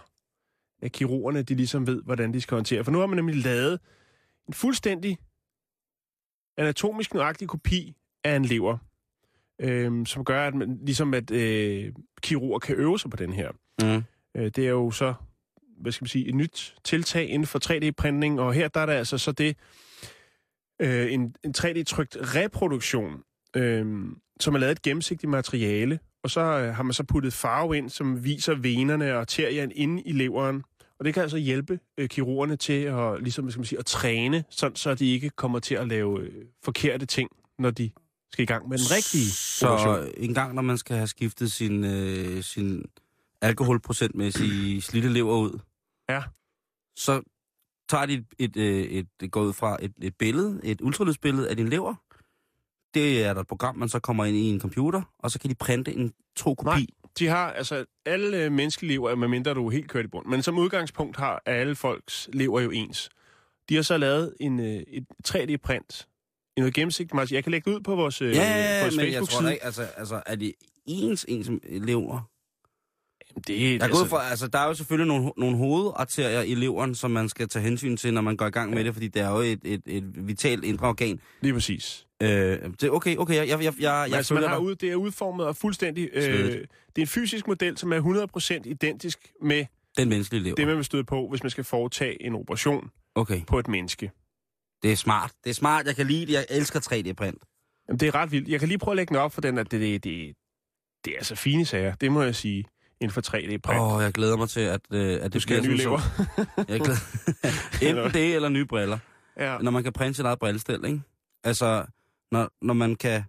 [0.81, 2.83] at kirurgerne de ligesom ved, hvordan de skal håndtere.
[2.83, 3.79] For nu har man nemlig lavet
[4.47, 5.17] en fuldstændig
[6.57, 8.77] anatomisk nøjagtig kopi af en lever,
[9.61, 13.51] øh, som gør, at man, ligesom at øh, kirurger kan øve sig på den her.
[13.81, 14.03] Mm.
[14.35, 15.13] Øh, det er jo så,
[15.81, 18.93] hvad skal man sige, et nyt tiltag inden for 3D-printning, og her der er der
[18.93, 19.57] altså så det,
[20.81, 23.23] øh, en, en 3D-trykt reproduktion,
[23.55, 23.85] øh,
[24.39, 27.89] som er lavet et gennemsigtigt materiale, og så øh, har man så puttet farve ind,
[27.89, 30.63] som viser venerne og arterierne inde i leveren,
[30.99, 33.85] Og det kan altså hjælpe øh, kirurgerne til at, ligesom, hvad skal man sige, at
[33.85, 37.91] træne, sådan, så de ikke kommer til at lave øh, forkerte ting, når de
[38.31, 40.13] skal i gang med den rigtige Så operation.
[40.17, 42.85] en gang, når man skal have skiftet sin, øh, sin
[43.41, 45.59] alkoholprocentmæssige slidte lever ud,
[46.09, 46.23] Ja.
[46.95, 47.21] så
[47.89, 51.49] tager de et, et, øh, et, et, går ud fra et, et billede, et ultralydsbillede
[51.49, 51.95] af din lever.
[52.97, 55.49] Det er der et program, man så kommer ind i en computer, og så kan
[55.49, 56.69] de printe en tro kopi.
[56.69, 56.85] Nej.
[57.19, 60.41] De har, altså, alle øh, menneskelige lever, medmindre du er helt kørt i bund, men
[60.43, 63.09] som udgangspunkt har alle folks lever jo ens.
[63.69, 66.07] De har så lavet en, øh, et 3D-print,
[66.57, 67.35] i noget gennemsigtigt materiale.
[67.35, 69.51] Jeg kan lægge det ud på vores, øh, Ja, ja, vores men jeg tror Facebook-side.
[69.51, 70.53] ikke, altså, altså er det
[70.85, 72.29] ens, ens lever?
[73.47, 77.11] Det, Jeg ud fra, altså, der er jo selvfølgelig nogle, nogle hovedarterier i leveren, som
[77.11, 79.29] man skal tage hensyn til, når man går i gang med det, fordi det er
[79.31, 81.19] jo et, et, et vitalt indre organ.
[81.41, 82.07] Lige præcis.
[82.21, 82.29] Øh,
[82.81, 85.55] det, okay, okay, jeg, jeg, jeg, jeg, altså, man har ud, det er udformet og
[85.55, 86.09] fuldstændig...
[86.13, 88.27] Øh, det er en fysisk model, som er
[88.61, 89.65] 100% identisk med
[89.97, 90.55] Den menneskelige lever.
[90.55, 94.11] det, man vil støde på, hvis man skal foretage en operation Okay, på et menneske.
[94.83, 95.31] det er smart.
[95.43, 96.33] Det er smart, jeg kan lide det.
[96.33, 97.37] Jeg elsker 3D-print.
[97.87, 98.47] Jamen, det er ret vildt.
[98.49, 100.35] Jeg kan lige prøve at lægge den op for den, at det, det, det,
[101.05, 101.95] det er altså fine sager.
[101.95, 102.65] Det må jeg sige,
[103.01, 103.79] inden for 3D-print.
[103.79, 105.99] Åh, oh, jeg glæder mig til, at, øh, at du det skal nye lever.
[106.69, 106.99] Jeg glæder...
[107.81, 108.97] Enten det, eller nye briller.
[109.37, 109.57] ja.
[109.57, 111.01] Når man kan printe sit eget brillestel, ikke?
[111.43, 111.85] Altså,
[112.31, 113.23] når, når man kan...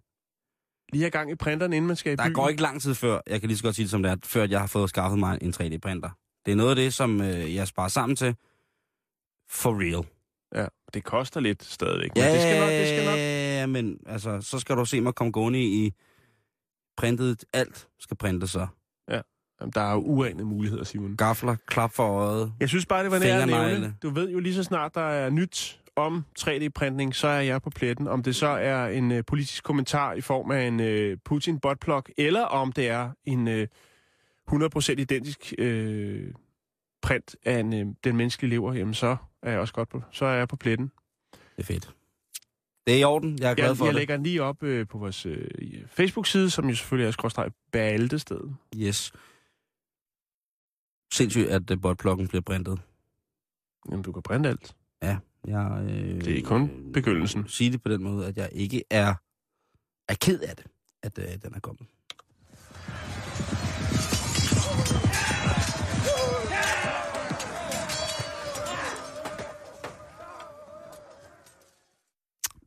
[0.92, 2.34] Lige have gang i printeren, inden man skal i Der byen.
[2.34, 4.16] går ikke lang tid før, jeg kan lige så godt sige det som det er,
[4.24, 6.10] før jeg har fået skaffet mig en 3D-printer.
[6.46, 8.36] Det er noget af det, som øh, jeg sparer sammen til.
[9.50, 10.06] For real.
[10.54, 12.10] Ja, det koster lidt stadigvæk.
[12.14, 13.16] Men det skal nok, det skal nok.
[13.18, 15.92] Ja, men altså, så skal du se mig komme gående i
[16.96, 17.44] printet.
[17.52, 18.66] Alt skal printes så.
[19.60, 21.16] Jamen, der er jo uanede muligheder, Simon.
[21.16, 22.52] Gafler, klap for øjet.
[22.60, 23.18] Jeg synes bare, det var.
[23.20, 23.94] Fingernegle.
[24.02, 27.70] Du ved jo lige så snart, der er nyt om 3D-printning, så er jeg på
[27.70, 28.08] pletten.
[28.08, 32.42] Om det så er en øh, politisk kommentar i form af en øh, Putin-botplug, eller
[32.42, 33.66] om det er en øh,
[34.52, 36.32] 100% identisk øh,
[37.02, 40.24] print af en, øh, den menneskelige lever, jamen så er jeg også godt på, så
[40.24, 40.90] er jeg på pletten.
[41.32, 41.90] Det er fedt.
[42.86, 43.38] Det er i orden.
[43.40, 43.98] Jeg er glad Jeg, for jeg det.
[43.98, 45.48] lægger den lige op øh, på vores øh,
[45.90, 48.40] Facebook-side, som jo selvfølgelig er skråstreg Bæltested.
[48.76, 49.12] Yes.
[51.12, 52.80] Sindssygt, at uh, botplukken bliver printet.
[53.90, 54.74] Jamen, du kan printe alt.
[55.46, 57.48] Jeg, øh, Det er kun begyndelsen.
[57.48, 59.14] Sige det på den måde, at jeg ikke er,
[60.08, 60.66] er ked af det,
[61.02, 61.86] at øh, den er kommet.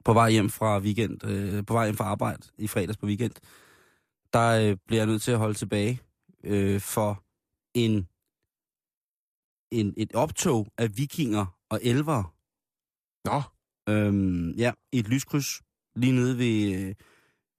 [0.06, 3.32] På vej hjem fra weekend, øh, på vej hjem fra arbejde i fredags på weekend,
[4.34, 6.02] der øh, bliver jeg nødt til at holde tilbage
[6.44, 7.24] øh, for
[7.74, 8.08] en,
[9.72, 12.24] en et optog af vikinger og elvere,
[13.26, 13.42] Nå,
[13.90, 15.62] Øhm, ja, i et lyskryds
[15.96, 16.94] lige nede ved,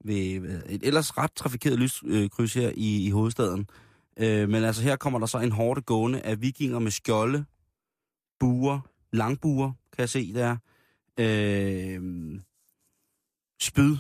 [0.05, 3.69] ved ved et ellers ret trafikeret lyskryds her i, i hovedstaden.
[4.17, 7.45] Øh, men altså her kommer der så en hårde gående af vikinger med skjolde,
[8.41, 8.81] buer,
[9.13, 10.57] langbuer, kan jeg se der.
[11.21, 12.41] Øh,
[13.61, 13.97] spyd,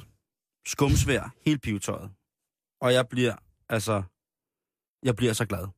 [0.66, 2.10] skumsvær, helt pivetøjet.
[2.80, 3.36] Og jeg bliver,
[3.68, 4.02] altså,
[5.02, 5.68] jeg bliver så glad.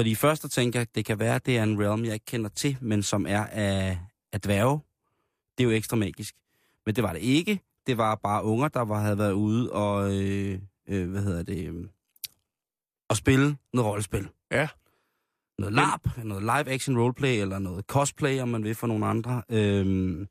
[0.00, 2.26] Fordi først og tænker jeg, det kan være, at det er en realm, jeg ikke
[2.26, 3.98] kender til, men som er af,
[4.32, 4.80] af dværge.
[5.58, 6.34] Det er jo ekstra magisk.
[6.86, 7.60] Men det var det ikke.
[7.86, 10.58] Det var bare unger, der var, havde været ude og, øh,
[10.88, 11.84] øh, hvad hedder det, øh,
[13.08, 14.28] og spille noget rollespil.
[14.50, 14.68] Ja.
[15.58, 19.42] Noget LARP, noget live action roleplay, eller noget cosplay, om man vil, for nogle andre.
[19.48, 20.28] Øhm,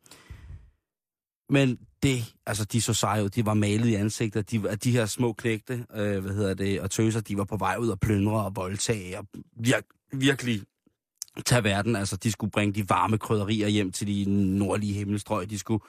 [1.49, 5.05] men det, altså de så seje ud, de var malet i ansigtet, de, de her
[5.05, 8.45] små knægte, øh, hvad hedder det, og tøser, de var på vej ud og plyndre
[8.45, 9.81] og voldtage, og vir,
[10.13, 10.62] virkelig
[11.45, 11.95] tage verden.
[11.95, 14.25] Altså, de skulle bringe de varme krydderier hjem til de
[14.57, 15.49] nordlige himmelstrøg.
[15.49, 15.83] De skulle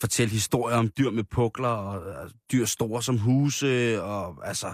[0.00, 4.72] fortælle historier om dyr med pukler, og altså, dyr store som huse, og altså,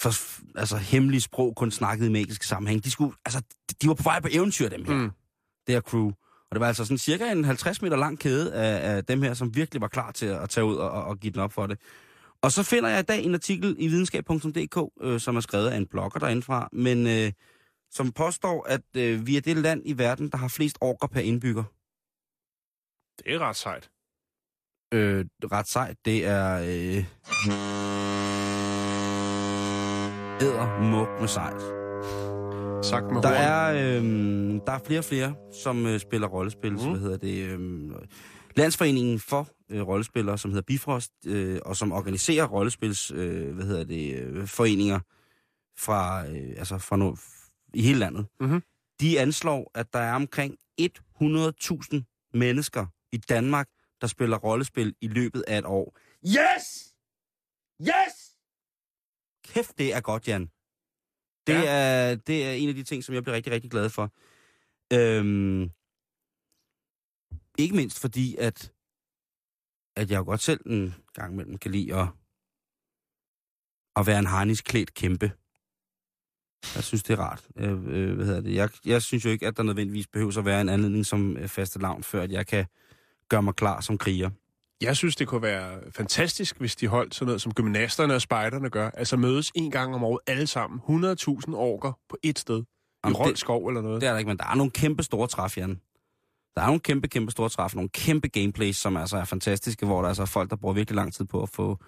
[0.00, 0.12] for,
[0.58, 2.84] altså hemmelige sprog kun snakket i magisk sammenhæng.
[2.84, 3.42] De, skulle, altså,
[3.82, 4.94] de var på vej på eventyr, dem her.
[4.94, 5.10] Mm.
[5.66, 6.12] Det her crew.
[6.50, 9.34] Og det var altså sådan cirka en 50 meter lang kæde af, af dem her,
[9.34, 11.80] som virkelig var klar til at, tage ud og, og, give den op for det.
[12.42, 15.76] Og så finder jeg i dag en artikel i videnskab.dk, øh, som er skrevet af
[15.76, 17.32] en blogger derindefra, men øh,
[17.90, 21.20] som påstår, at øh, vi er det land i verden, der har flest orker per
[21.20, 21.64] indbygger.
[23.18, 23.90] Det er ret sejt.
[24.94, 26.58] Øh, ret sejt, det er...
[26.58, 27.04] Øh,
[30.40, 31.62] æder muk med sejt.
[32.82, 34.04] Sagt med Der er, øh,
[34.66, 36.78] der er flere og flere, som øh, spiller rollespil, mm.
[36.78, 37.42] Så hvad hedder det...
[37.42, 37.90] Øh,
[38.56, 43.84] Landsforeningen for øh, rollespillere, som hedder Bifrost, øh, og som organiserer rollespils, øh, hvad hedder
[43.84, 45.00] det, øh, foreninger
[45.78, 47.16] fra, øh, altså fra no,
[47.74, 48.26] i hele landet.
[48.40, 48.62] Mhm.
[49.00, 53.68] De anslår, at der er omkring 100.000 mennesker i Danmark,
[54.00, 55.98] der spiller rollespil i løbet af et år.
[56.26, 56.94] Yes!
[57.82, 58.36] Yes!
[59.44, 60.50] Kæft, det er godt, Jan.
[61.46, 61.64] Det, Ja.
[62.10, 64.12] er, det er en af de ting, som jeg bliver rigtig, rigtig glad for.
[64.92, 65.70] Øhm,
[67.58, 68.72] ikke mindst fordi, at,
[69.96, 72.08] at jeg jo godt selv en gang imellem kan lide at,
[73.96, 75.32] at være en harnisklædt kæmpe.
[76.74, 77.48] Jeg synes, det er rart.
[77.56, 78.54] Øh, øh, hvad hedder det?
[78.54, 81.48] Jeg, jeg synes jo ikke, at der nødvendigvis behøver at være en anledning som øh,
[81.48, 82.66] faste lavn, før at jeg kan
[83.28, 84.30] gøre mig klar som kriger.
[84.80, 88.70] Jeg synes, det kunne være fantastisk, hvis de holdt sådan noget, som gymnasterne og spejderne
[88.70, 88.90] gør.
[88.90, 90.80] Altså mødes en gang om året alle sammen.
[90.80, 92.58] 100.000 orker på et sted.
[92.58, 92.64] I
[93.04, 94.00] Jamen, det- Rold skov eller noget.
[94.00, 95.80] Det er der ikke, men der er nogle kæmpe store træf, Jan.
[96.56, 100.00] Der er nogle kæmpe, kæmpe store træf, nogle kæmpe gameplays, som altså er fantastiske, hvor
[100.02, 101.78] der altså er folk, der bruger virkelig lang tid på at få,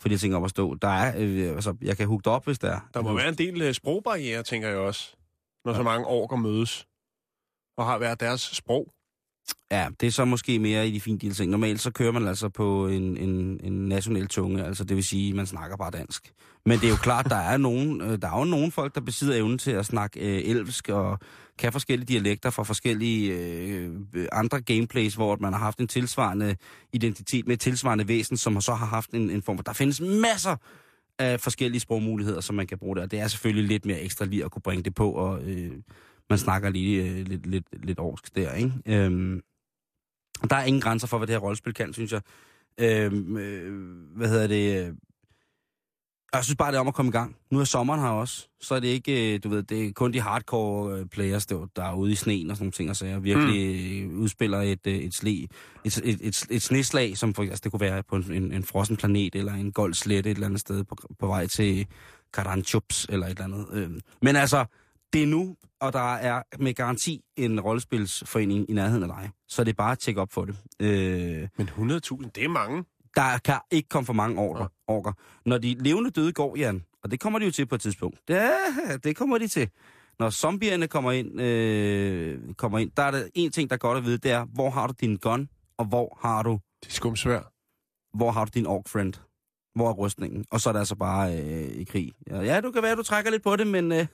[0.00, 0.74] få de ting op at stå.
[0.74, 2.80] Der er, øh, altså, jeg kan hugge op, hvis der er.
[2.94, 5.16] Der må være en del øh, sprogbarriere, tænker jeg også.
[5.64, 6.86] Når så mange orker mødes.
[7.78, 8.92] Og har hver deres sprog.
[9.70, 11.50] Ja, det er så måske mere i de fine ting.
[11.50, 15.34] Normalt så kører man altså på en, en, en national tunge, altså det vil sige,
[15.34, 16.32] man snakker bare dansk.
[16.66, 19.00] Men det er jo klart, der er nogen, øh, der er jo nogen folk, der
[19.00, 21.18] besidder evnen til at snakke øh, elvsk og
[21.58, 23.90] kan forskellige dialekter fra forskellige øh,
[24.32, 26.56] andre gameplays, hvor man har haft en tilsvarende
[26.92, 29.58] identitet med et tilsvarende væsen, som så har haft en, en form.
[29.58, 30.56] Der findes masser
[31.18, 33.06] af forskellige sprogmuligheder, som man kan bruge der.
[33.06, 35.72] Det er selvfølgelig lidt mere ekstra lige at kunne bringe det på, og øh,
[36.30, 38.72] man snakker lige øh, lidt, lidt, lidt orsk der, ikke?
[38.86, 39.40] Øhm,
[40.50, 42.20] der er ingen grænser for, hvad det her rollespil kan, synes jeg.
[42.80, 44.86] Øhm, øh, hvad hedder det?
[44.86, 44.94] øh,
[46.32, 47.36] Jeg synes bare, det er om at komme i gang.
[47.50, 50.12] Nu er sommeren her også, så er det ikke, øh, du ved, det er kun
[50.12, 53.18] de hardcore øh, players, der, er ude i sneen og sådan nogle ting, og så
[53.18, 54.18] virkelig mm.
[54.18, 55.48] udspiller et, øh, et, sle,
[55.84, 58.64] et, et, et, et sneslag, som for, altså, det kunne være på en, en, en
[58.64, 61.86] frossen planet, eller en gold slette et eller andet sted på, på vej til
[62.32, 63.66] Karanchups, eller et eller andet.
[63.72, 63.90] Øh.
[64.22, 64.64] Men altså,
[65.12, 69.30] det er nu, og der er med garanti en rollespilsforening i nærheden af dig.
[69.48, 70.56] Så det er bare at tjekke op for det.
[70.80, 72.84] Øh, Men 100.000, det er mange.
[73.16, 74.66] der kan ikke komme for mange orker.
[74.88, 75.12] orker.
[75.46, 78.18] Når de levende døde går, Jan, og det kommer de jo til på et tidspunkt.
[78.28, 78.50] Ja,
[79.04, 79.68] det kommer de til.
[80.18, 83.98] Når zombierne kommer ind, øh, kommer ind, der er der en ting, der er godt
[83.98, 86.92] at vide, det er, hvor har du din gun, og hvor har du, Det er
[86.92, 87.40] skumsvær.
[88.16, 89.12] hvor har du din ork friend?
[89.76, 90.44] Hvor er rustningen?
[90.50, 92.12] Og så er det altså bare øh, i krig.
[92.30, 93.98] Ja, du kan være, du trækker lidt på det, men øh,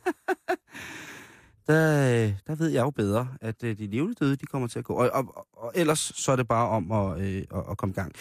[1.66, 4.79] der, øh, der ved jeg jo bedre, at øh, de levende døde, de kommer til
[4.79, 4.94] at gå.
[4.94, 7.90] Og, og, og, og ellers så er det bare om at, øh, at, at komme
[7.92, 8.12] i gang.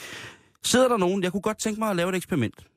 [0.63, 2.67] Sidder der nogen, jeg kunne godt tænke mig at lave et eksperiment.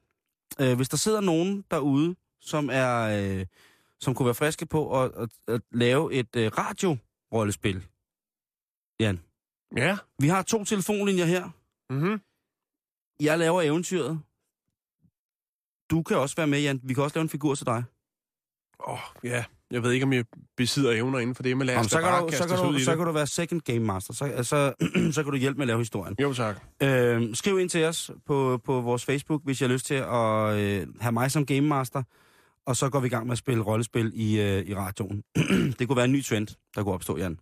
[0.61, 3.01] Øh, hvis der sidder nogen derude, som er,
[3.41, 3.47] øh,
[4.01, 7.85] som kunne være friske på at, at, at lave et øh, radio-rollespil.
[9.01, 9.21] Jan,
[9.77, 9.97] Ja.
[10.19, 11.51] vi har to telefonlinjer her.
[11.91, 12.21] Mm-hmm.
[13.21, 14.21] Jeg laver eventyret.
[15.91, 16.81] Du kan også være med, Jan.
[16.83, 17.85] Vi kan også lave en figur til dig.
[18.89, 19.45] Åh, oh, ja.
[19.71, 20.25] Jeg ved ikke, om jeg
[20.57, 22.79] besidder evner inden for det, men lad os Jamen, så, kan du, så, kan du,
[22.79, 22.99] så det.
[22.99, 24.15] kan du være second game master.
[24.15, 24.73] Så, så,
[25.15, 26.17] så kan du hjælpe med at lave historien.
[26.21, 26.57] Jo, tak.
[26.83, 30.59] Øh, skriv ind til os på, på vores Facebook, hvis I har lyst til at
[30.59, 32.03] øh, have mig som game master.
[32.67, 35.23] Og så går vi i gang med at spille rollespil i, øh, i radioen.
[35.79, 37.39] det kunne være en ny trend, der kunne opstå, Jan.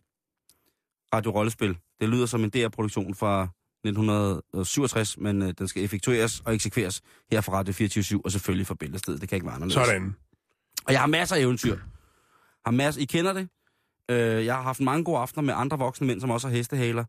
[1.14, 1.78] Radio-rollespil.
[2.00, 3.48] Det lyder som en DR-produktion fra
[3.84, 8.74] 1967, men øh, den skal effektueres og eksekveres her fra Radio 24 og selvfølgelig fra
[8.74, 9.20] Bæltestedet.
[9.20, 9.86] Det kan ikke være anderledes.
[9.86, 10.16] Sådan.
[10.86, 11.76] Og jeg har masser af eventyr.
[12.64, 13.48] Har masser, I kender det.
[14.10, 17.04] Øh, jeg har haft mange gode aftener med andre voksne mænd, som også har hestehaler.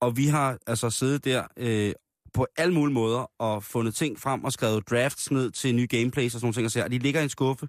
[0.00, 1.92] Og vi har altså siddet der øh,
[2.34, 6.34] på alle mulige måder og fundet ting frem og skrevet drafts ned til nye gameplays
[6.34, 6.64] og sådan nogle ting.
[6.64, 7.68] Og så, de ligger i en skuffe.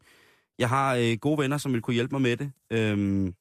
[0.60, 2.52] Jeg har øh, gode venner, som vil kunne hjælpe mig med det.
[2.72, 3.34] Øhm,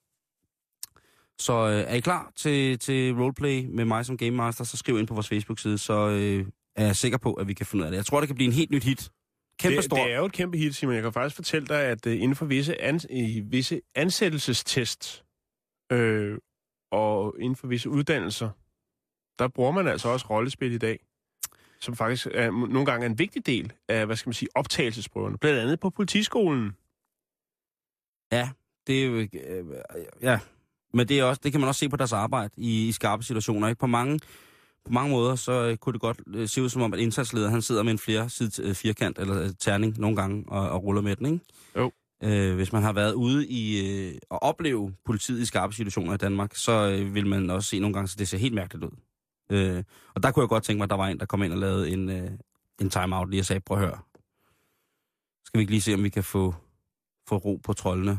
[1.41, 4.99] så øh, er I klar til, til roleplay med mig som Game Master, så skriv
[4.99, 7.87] ind på vores Facebook-side, så øh, er jeg sikker på, at vi kan finde ud
[7.87, 7.97] af det.
[7.97, 9.11] Jeg tror, det kan blive en helt nyt hit.
[9.59, 9.97] Kæmpe Det, stor.
[9.97, 10.95] det er jo et kæmpe hit, Simon.
[10.95, 15.25] Jeg kan faktisk fortælle dig, at uh, inden for visse, ans- i visse ansættelsestest
[15.93, 16.39] øh,
[16.93, 18.51] og inden for visse uddannelser,
[19.39, 20.99] der bruger man altså også rollespil i dag,
[21.81, 25.39] som faktisk er, nogle gange er en vigtig del af, hvad skal man sige, optagelsesprøverne.
[25.39, 26.77] Blandt andet på politiskolen.
[28.33, 28.51] Ja,
[28.87, 29.15] det er jo...
[29.17, 29.67] Øh,
[30.23, 30.39] ja,
[30.95, 33.23] men det, er også, det kan man også se på deres arbejde i, i skarpe
[33.23, 33.69] situationer.
[33.69, 33.79] Ikke?
[33.79, 34.21] På, mange,
[34.85, 37.53] på mange måder, så øh, kunne det godt øh, se ud som om, at indsatslederen
[37.53, 41.03] han sidder med en flere side øh, firkant eller terning nogle gange og, og ruller
[41.03, 41.27] med den.
[41.27, 41.45] Ikke?
[41.77, 41.93] Jo.
[42.23, 46.17] Øh, hvis man har været ude i øh, at opleve politiet i skarpe situationer i
[46.17, 48.97] Danmark, så øh, vil man også se nogle gange, så det ser helt mærkeligt ud.
[49.51, 51.53] Øh, og der kunne jeg godt tænke mig, at der var en, der kom ind
[51.53, 52.31] og lavede en, øh,
[52.81, 53.99] en timeout lige og sagde, prøv at høre.
[55.45, 56.55] Skal vi ikke lige se, om vi kan få,
[57.29, 58.19] få ro på troldene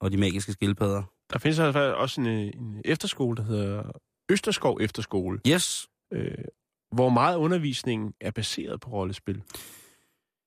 [0.00, 1.02] og de magiske skildpadder?
[1.32, 3.82] Der findes altså også en, øh, en efterskole, der hedder
[4.30, 6.44] Østerskov Efterskole, Yes, øh,
[6.94, 9.42] hvor meget undervisningen er baseret på rollespil.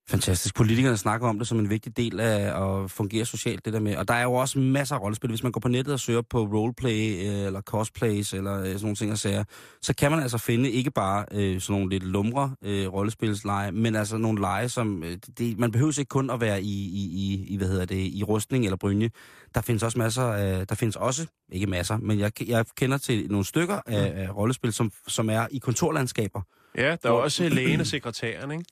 [0.10, 0.56] Fantastisk.
[0.56, 3.96] Politikerne snakker om det som en vigtig del af at fungere socialt, det der med.
[3.96, 5.30] Og der er jo også masser af rollespil.
[5.30, 8.80] Hvis man går på nettet og søger på roleplay, øh, eller cosplays, eller øh, sådan
[8.82, 9.44] nogle ting og sager,
[9.82, 13.96] så kan man altså finde ikke bare øh, sådan nogle lidt lumre øh, rollespilsleje, men
[13.96, 15.04] altså nogle leje, som...
[15.04, 18.12] Øh, det, man behøver ikke kun at være i, i, i, i, hvad hedder det,
[18.14, 19.10] i rustning eller brynje.
[19.56, 20.68] Der findes også masser af...
[20.68, 24.74] Der findes også, ikke masser, men jeg, jeg kender til nogle stykker af, af rollespil,
[24.74, 26.42] som, som er i kontorlandskaber.
[26.78, 28.66] Ja, der er jo også lægen og sekretæren, ikke?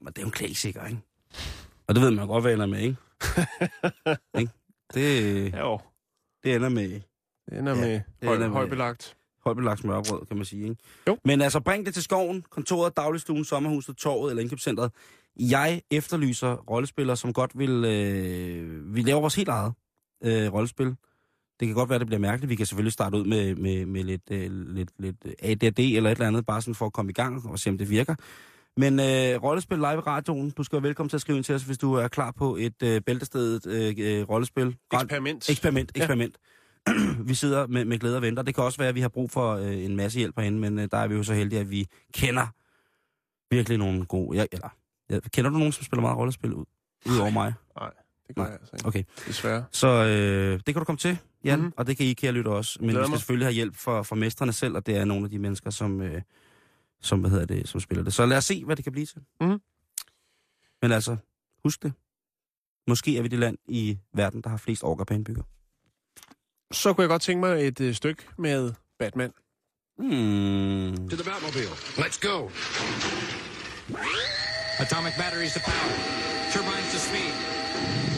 [0.00, 1.00] Men det er jo en klassiker, ikke?
[1.86, 2.96] Og det ved man godt, hvad ender med, ikke?
[4.40, 4.52] ikke?
[4.94, 5.80] Det, Jo,
[6.44, 7.00] det ender med
[7.50, 9.16] det ender Ja, med det høj, ender med- højbelagt.
[9.44, 10.76] højbelagt smørbrød, kan man sige, ikke?
[11.08, 11.18] Jo.
[11.24, 14.92] Men altså, bring det til skoven, kontoret, dagligstuen, sommerhuset, torvet eller indkøbscentret.
[15.36, 17.84] Jeg efterlyser rollespillere, som godt vil...
[17.84, 19.72] Øh, vi laver vores helt eget
[20.24, 20.86] øh, rollespil.
[21.60, 22.50] Det kan godt være, det bliver mærkeligt.
[22.50, 26.14] Vi kan selvfølgelig starte ud med, med, med lidt, øh, lidt, lidt ADD eller et
[26.14, 28.14] eller andet, bare sådan for at komme i gang og se, om det virker.
[28.76, 31.54] Men øh, rollespil live i radioen, du skal være velkommen til at skrive ind til
[31.54, 34.76] os, hvis du er klar på et øh, bæltestedet øh, øh, rollespil.
[34.92, 35.50] Eksperiment.
[35.50, 36.00] Eksperiment, Ja.
[36.00, 36.36] eksperiment.
[37.28, 38.42] vi sidder med, med glæde og venter.
[38.42, 40.78] Det kan også være, at vi har brug for øh, en masse hjælp herinde, men
[40.78, 42.46] øh, der er vi jo så heldige, at vi kender
[43.50, 44.38] virkelig nogle gode...
[44.38, 44.68] Ja, eller,
[45.10, 46.64] ja, kender du nogen, som spiller meget rollespil ud?
[47.10, 47.52] Udover mig?
[47.80, 47.90] Nej,
[48.28, 48.50] det gør Nej.
[48.50, 48.88] jeg altså ikke.
[48.88, 49.04] Okay.
[49.26, 49.64] Desværre.
[49.72, 51.64] Så øh, det kan du komme til, Jan, Mhm.
[51.64, 51.74] mm-hmm.
[51.76, 52.78] og det kan I, kære lytte også.
[52.80, 55.30] Men vi skal selvfølgelig have hjælp fra, fra mestrene selv, og det er nogle af
[55.30, 56.22] de mennesker, som, øh,
[57.00, 58.14] som, hvad hedder det, som spiller det.
[58.14, 59.22] Så lad os se, hvad det kan blive til.
[59.40, 59.60] Mhm.
[60.82, 61.16] Men altså,
[61.64, 61.92] husk det.
[62.88, 65.42] Måske er vi det land i verden, der har flest orker per indbygger.
[66.72, 69.32] Så kunne jeg godt tænke mig et øh, stykke med Batman.
[69.98, 71.08] Hmm.
[71.08, 71.74] To the Batmobile.
[72.02, 72.48] Let's go.
[74.78, 75.92] Atomic batteries to power.
[76.52, 78.17] Turbines to speed.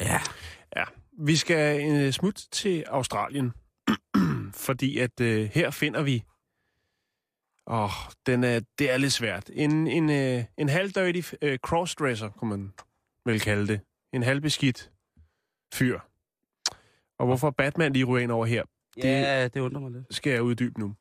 [0.00, 0.20] Ja.
[0.76, 0.84] Ja,
[1.18, 3.52] vi skal en øh, smut til Australien,
[4.66, 6.24] fordi at øh, her finder vi...
[7.66, 7.90] Åh, oh,
[8.26, 9.50] den er, det er lidt svært.
[9.52, 12.72] En, en, øh, en halvdøjtig øh, crossdresser, kunne man
[13.26, 13.80] vel kalde det.
[14.12, 14.90] En halvbeskidt
[15.74, 16.00] fyr.
[17.18, 18.64] Og hvorfor Batman lige ryger ind over her,
[18.96, 20.14] Ja, det undrer mig lidt.
[20.14, 20.94] skal jeg uddybe nu.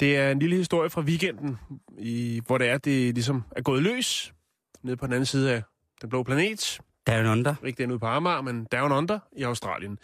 [0.00, 1.58] Det er en lille historie fra weekenden,
[1.98, 4.34] i, hvor det er, det ligesom er gået løs.
[4.82, 5.62] Nede på den anden side af
[6.00, 6.80] den blå planet.
[7.06, 7.54] Down under.
[7.64, 9.98] Ikke den ude på Amager, men Down Under i Australien.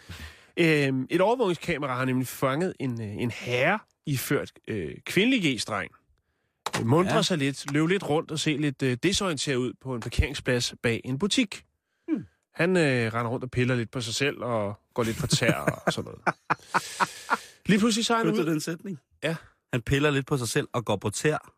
[0.57, 5.91] Øhm, et overvågningskamera har nemlig fanget en, øh, en herre iført øh, kvindelig G-streng.
[6.79, 7.21] Øh, Mundre Ja.
[7.21, 11.01] sig lidt, løb lidt rundt og se lidt øh, desorienteret ud på en parkeringsplads bag
[11.03, 11.65] en butik.
[12.07, 12.25] Hmm.
[12.53, 15.53] Han øh, render rundt og piller lidt på sig selv og går lidt på tær
[15.85, 16.35] og sådan noget.
[17.69, 18.45] Lige pludselig så er han ude.
[18.45, 18.99] den sætning?
[19.23, 19.35] Ja.
[19.73, 21.53] Han piller lidt på sig selv og går på tær.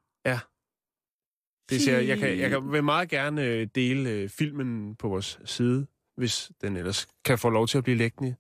[1.72, 5.40] Det ser, jeg, kan, jeg kan vil meget gerne øh, dele øh, filmen på vores
[5.46, 8.36] side, hvis den ellers kan få lov til at blive læggende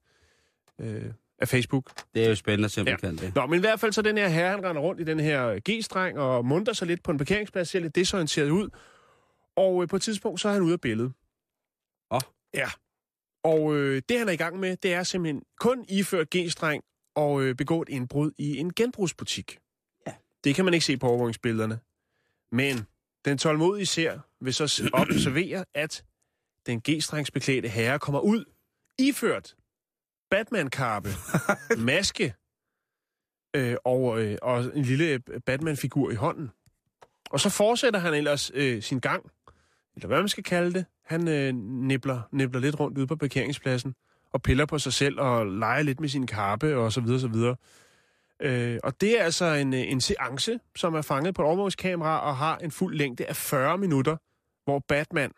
[0.79, 1.91] øh, af Facebook.
[2.15, 2.97] Det er jo spændende, om ja.
[2.97, 3.35] kan det.
[3.35, 5.59] Nå, men i hvert fald så den her herre, han render rundt i den her
[5.69, 8.69] G-streng og munter sig lidt på en parkeringsplads, ser lidt desorienteret ud.
[9.55, 11.13] Og øh, på et tidspunkt, så er han ude af billedet.
[12.11, 12.19] Åh.
[12.53, 12.69] Ja.
[13.43, 16.83] Og øh, det, han er i gang med, det er simpelthen kun iført G-streng
[17.15, 19.57] og øh, begået indbrud i en genbrugsbutik.
[20.07, 20.13] Ja.
[20.43, 21.79] Det kan man ikke se på overvågningsbillederne.
[22.51, 22.85] Men
[23.25, 26.03] den tålmodige ser vil så observere, at
[26.65, 28.45] den G-strengsbeklædte herre kommer ud,
[28.99, 29.55] iført
[30.29, 31.09] Batman-karpe,
[31.91, 32.33] maske
[33.55, 36.49] øh, og, øh, og en lille Batman-figur i hånden.
[37.29, 39.31] Og så fortsætter han ellers øh, sin gang,
[39.95, 40.85] eller hvad man skal kalde det.
[41.05, 43.95] Han øh, nibler, nibler lidt rundt ude på parkeringspladsen
[44.33, 47.27] og piller på sig selv og leger lidt med sin karpe og så videre, så
[47.27, 47.55] videre.
[48.41, 52.19] Øh, og det er altså en, øh, en seance, som er fanget på et overvågningskamera
[52.19, 54.17] og har en fuld længde af 40 minutter,
[54.63, 55.31] hvor Batman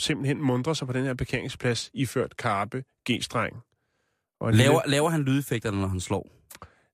[0.00, 3.56] simpelthen mundrer sig på den her parkeringsplads, iført karpe, G-streng.
[4.40, 6.28] Og Laver, lille- laver han lydeffekterne, når han slår?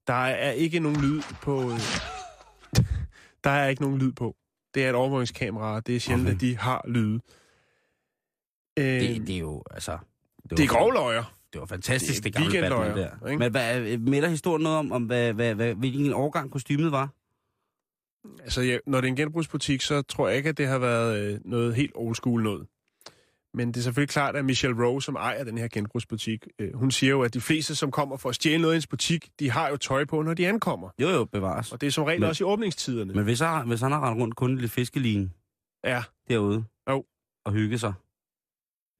[0.07, 1.61] der er ikke nogen lyd på...
[3.45, 4.37] der er ikke nogen lyd på.
[4.75, 6.35] Det er et overvågningskamera, og det er sjældent, Okay.
[6.35, 7.21] at de har lyde.
[8.79, 9.99] Øh, Det, det er jo, altså...
[10.51, 11.35] det er grovløjer.
[11.55, 13.27] Det var fantastisk, Det det, gamle Batman der.
[13.29, 13.39] ikke?
[13.39, 17.09] Men hvad, melder historien noget om, om hvad, hvad, hvad, hvilken årgang kostymet var?
[18.43, 21.19] Altså, ja, når det er en genbrugsbutik, så tror jeg ikke, at det har været
[21.35, 22.67] øh, noget helt old school noget.
[23.55, 26.91] Men det er selvfølgelig klart, at Michelle Rowe, som ejer den her genbrugsbutik, øh, hun
[26.91, 29.51] siger jo, at de fleste, som kommer for at stjæle noget i ens butik, de
[29.51, 30.89] har jo tøj på, når de ankommer.
[31.01, 31.73] Jo, jo, bevares.
[31.73, 33.15] Og det er som regel Men- også i åbningstiderne.
[33.15, 35.33] Men hvis, han, hvis han har rendt rundt kun lille fiskelin
[35.85, 37.05] Ja, derude Jo.
[37.45, 37.93] og hygge sig,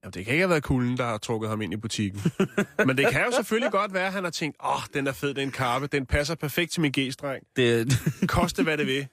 [0.05, 2.21] Jamen, det kan ikke have været kulden, der har trukket ham ind i butikken.
[2.87, 5.11] Men det kan jo selvfølgelig godt være, at han har tænkt, åh, oh, den er
[5.11, 7.47] fed, den karpe, den passer perfekt til min G-streng.
[7.55, 7.93] det,
[8.27, 9.07] Koste hvad det vil.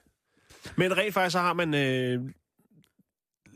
[0.75, 2.21] Men rent faktisk så har man øh,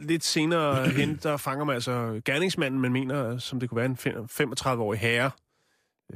[0.01, 3.97] lidt senere hen, der fanger man altså gerningsmanden, man mener, som det kunne være en
[3.97, 5.31] fem- 35-årig herre,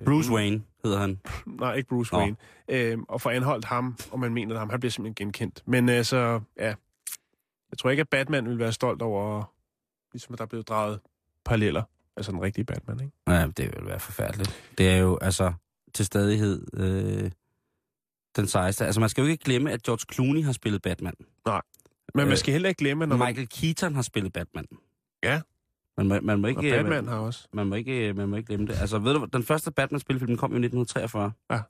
[0.05, 1.19] Bruce Wayne hedder han.
[1.45, 2.13] Nej, ikke Bruce.
[2.15, 2.35] Wayne.
[2.67, 5.63] Øh, og får anholdt ham, og man mener, at ham, han bliver simpelthen genkendt.
[5.65, 6.73] Men altså, ja.
[7.71, 9.53] Jeg tror ikke, at Batman vil være stolt over,
[10.13, 10.99] ligesom at der er blevet draget
[11.45, 11.83] paralleller.
[12.17, 13.11] Altså den rigtige Batman, ikke?
[13.27, 14.71] Ja, det vil være forfærdeligt.
[14.77, 15.53] Det er jo altså
[15.93, 17.31] til stadighed øh,
[18.35, 18.85] den sejeste.
[18.85, 21.13] Altså man skal jo ikke glemme, at George Clooney har spillet Batman.
[21.45, 23.27] Men Øh, man skal heller ikke glemme, når man...
[23.27, 24.65] Michael Keaton har spillet Batman.
[25.23, 25.41] Ja.
[25.97, 27.47] Man må, man må ikke, Og Batman har også.
[27.53, 28.73] man må ikke, man må ikke glemme det.
[28.81, 31.31] Altså ved du, den første Batman-spilfilm den kom jo i 1943.
[31.51, 31.61] Ja.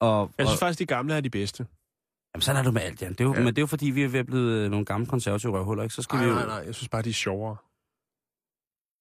[0.00, 1.66] Og, Jeg synes og faktisk, de gamle er de bedste.
[2.34, 3.10] jamen, sådan er det med alt, Jan.
[3.12, 3.38] Det er jo, Ja.
[3.40, 5.82] Men det er jo fordi, vi er ved at blive øh, nogle gamle konservative røvhuller,
[5.82, 5.94] ikke?
[5.94, 6.36] Så skal Nej, vi jo...
[6.36, 6.56] nej, nej.
[6.66, 7.56] Jeg synes bare, de er sjovere.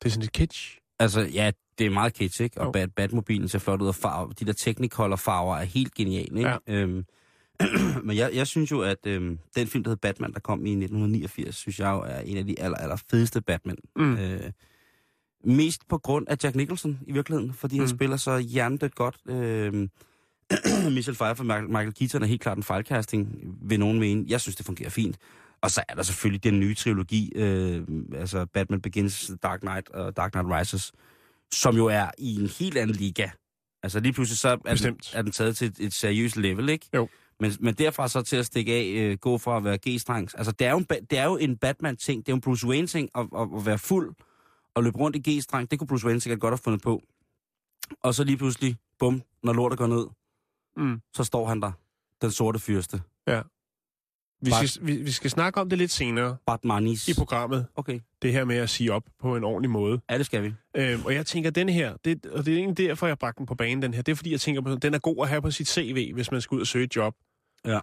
[0.02, 0.78] Det er sådan lidt kitsch.
[1.00, 2.62] Altså, ja, det er meget kitsch, ikke?
[2.62, 2.72] Og Jo.
[2.72, 6.50] Bat, Batmobilen ser flot ud, og farve, de der Technicolor-farver er helt geniale, ikke?
[6.68, 6.74] Ja.
[6.74, 7.06] Øhm,
[8.06, 10.70] men jeg, jeg synes jo, at øhm, den film, der hed Batman, der kom i
[10.70, 13.78] 1989, synes jeg jo er en af de aller, aller fedeste Batman.
[13.96, 14.18] Mm.
[14.18, 14.52] Øh,
[15.44, 17.80] mest på grund af Jack Nicholson i virkeligheden, fordi mm.
[17.80, 19.18] han spiller så hjernedødt godt.
[19.30, 19.74] Øh,
[20.96, 24.26] Michelle Pfeiffer og Michael, Keaton er helt klart en fejlcasting, vil nogen mene.
[24.28, 25.18] Jeg synes, det fungerer fint.
[25.62, 30.18] Og så er der selvfølgelig den nye trilogi, øh, altså Batman Begins, Dark Knight og
[30.18, 30.92] Dark Knight Rises,
[31.54, 33.30] som jo er i en helt anden liga.
[33.84, 34.56] Altså lige pludselig så er,
[34.86, 36.86] den, er den taget til et, et seriøst level, ikke?
[36.96, 37.10] Jo.
[37.40, 40.30] Men, men derfra så til at stikke af, øh, gå fra at være G-streng.
[40.38, 42.68] Altså det er jo en, det er jo en Batman-ting, det er jo en Bruce
[42.68, 44.16] Wayne-ting at, at, at være fuld
[44.76, 45.72] og løbe rundt i G-streng.
[45.72, 47.02] Det kunne Bruce Wayne sikkert godt have fundet på.
[48.04, 50.06] Og så lige pludselig, bum, når lortet går ned,
[50.78, 51.02] Mm.
[51.16, 51.72] så står han der,
[52.22, 53.02] den sorte fyrste.
[54.42, 57.08] Vi, skal, vi, vi skal snakke om det lidt senere Batmanis.
[57.08, 57.68] i programmet.
[57.76, 60.02] Okay, Det her med at sige op på en ordentlig måde.
[60.10, 60.54] ja, det skal vi.
[60.76, 63.46] Øhm, og jeg tænker, den her, det, og det er egentlig derfor, jeg bragte den
[63.46, 64.02] på banen, den her.
[64.02, 66.32] Det er fordi, jeg tænker, på, den er god at have på sit CV, hvis
[66.32, 67.16] man skal ud og søge et job.
[67.66, 67.80] Ja.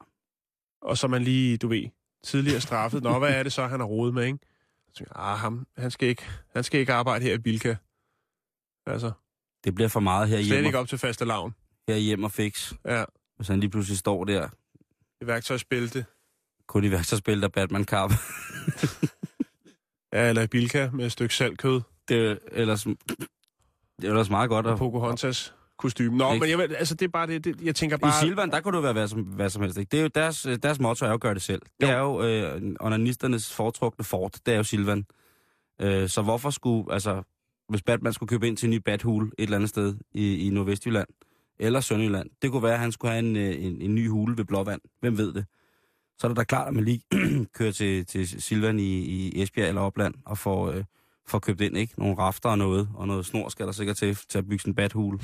[0.83, 1.89] Og så man lige, du ved,
[2.25, 3.03] tidligere straffet.
[3.03, 4.39] Nå, hvad er det så, han har rodet med, ikke?
[4.89, 6.23] Så tænker jeg, ah, ham, han skal, ikke,
[6.55, 7.75] han skal ikke arbejde her i Bilka.
[8.87, 9.13] Altså,
[9.65, 11.55] Det bliver for meget her slet hjemme, ikke op til faste lavn.
[11.89, 12.73] her hjemme og fix.
[12.85, 13.05] Ja,
[13.37, 14.49] Hvis han lige pludselig står der,
[15.21, 16.05] i værktøjsbælte.
[16.69, 18.13] Kun i værktøjsspil der Batman Cup.
[20.13, 21.81] Ja, eller i Bilka med et stykke saltkød.
[22.09, 22.97] det er ellers, det
[24.05, 24.79] er ellers meget godt at...
[24.79, 26.17] Pocahontas kostume.
[26.17, 26.47] Nå, Ikke?
[26.47, 28.21] men jeg, altså, det er bare det, det jeg tænker I bare...
[28.21, 29.79] Silvan, der kunne det være hvad som, hvad som helst.
[29.79, 29.91] Ikke?
[29.91, 31.63] Det er jo deres, deres motto er jo at gøre det selv.
[31.81, 31.93] Det Jo.
[31.93, 34.39] er jo øh, onanisternes foretrukne fort.
[34.47, 35.05] Det er jo Silvan.
[35.81, 37.23] Øh, så hvorfor skulle, altså,
[37.69, 40.51] hvis Batman skulle købe ind til en ny bathul et eller andet sted i, i
[40.51, 41.09] Nordvestjylland,
[41.59, 44.37] eller Sønderjylland, det kunne være, at han skulle have en, øh, en, en ny hule
[44.37, 44.81] ved Blåvand.
[45.01, 45.45] Hvem ved det?
[46.19, 47.03] Så er det da klart, at man lige
[47.59, 50.85] kører til, til Silvan i, i Esbjerg eller Opland og får, øh,
[51.27, 51.95] får købt ind, ikke?
[51.97, 54.71] Nogle rafter og noget, og noget snor skal der sikkert til, til at bygge sådan
[54.71, 55.19] en bathule.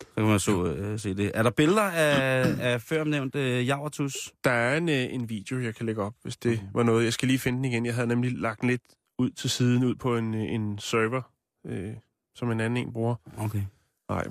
[0.00, 1.30] Så kan man så øh, se det.
[1.34, 4.32] Er der billeder af, af føromnævnt øh, Javertus?
[4.44, 7.04] Der er en, øh, en video, jeg kan lægge op, hvis det var noget.
[7.04, 7.86] Jeg skal lige finde den igen.
[7.86, 8.82] Jeg havde nemlig lagt den lidt
[9.18, 11.22] ud til siden, ud på en, øh, en server,
[11.66, 11.94] øh,
[12.34, 13.14] som en anden en bruger.
[13.38, 13.62] Okay.
[14.08, 14.24] Nej,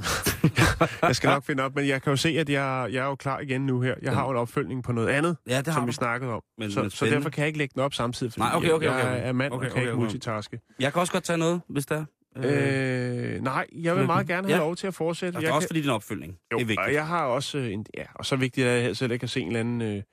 [1.07, 3.15] jeg skal nok finde op, men jeg kan jo se, at jeg, jeg er jo
[3.15, 3.95] klar igen nu her.
[4.01, 5.85] Jeg har jo en opfølgning på noget andet, Ja, det har som du.
[5.85, 6.41] vi snakkede om.
[6.57, 8.69] Men- så, men så derfor kan jeg ikke lægge den op samtidig, fordi Nej, okay,
[8.69, 9.27] okay, okay, jeg okay.
[9.27, 10.01] er mand Okay, og kan okay, ikke okay.
[10.01, 10.59] multitaske.
[10.79, 12.05] Jeg kan også godt tage noget, hvis der er.
[12.37, 14.63] Øh, nej, jeg vil meget gerne have Ja.
[14.63, 15.35] lov til at fortsætte.
[15.35, 16.37] og det Jeg er også kan- fordi, det en opfølgning.
[16.51, 16.87] Jo, det er vigtigt.
[16.87, 17.85] og jeg har også øh, en...
[17.97, 19.81] Ja, og så vigtigt er det, at jeg selv ikke kan se en eller anden
[19.81, 20.03] øh,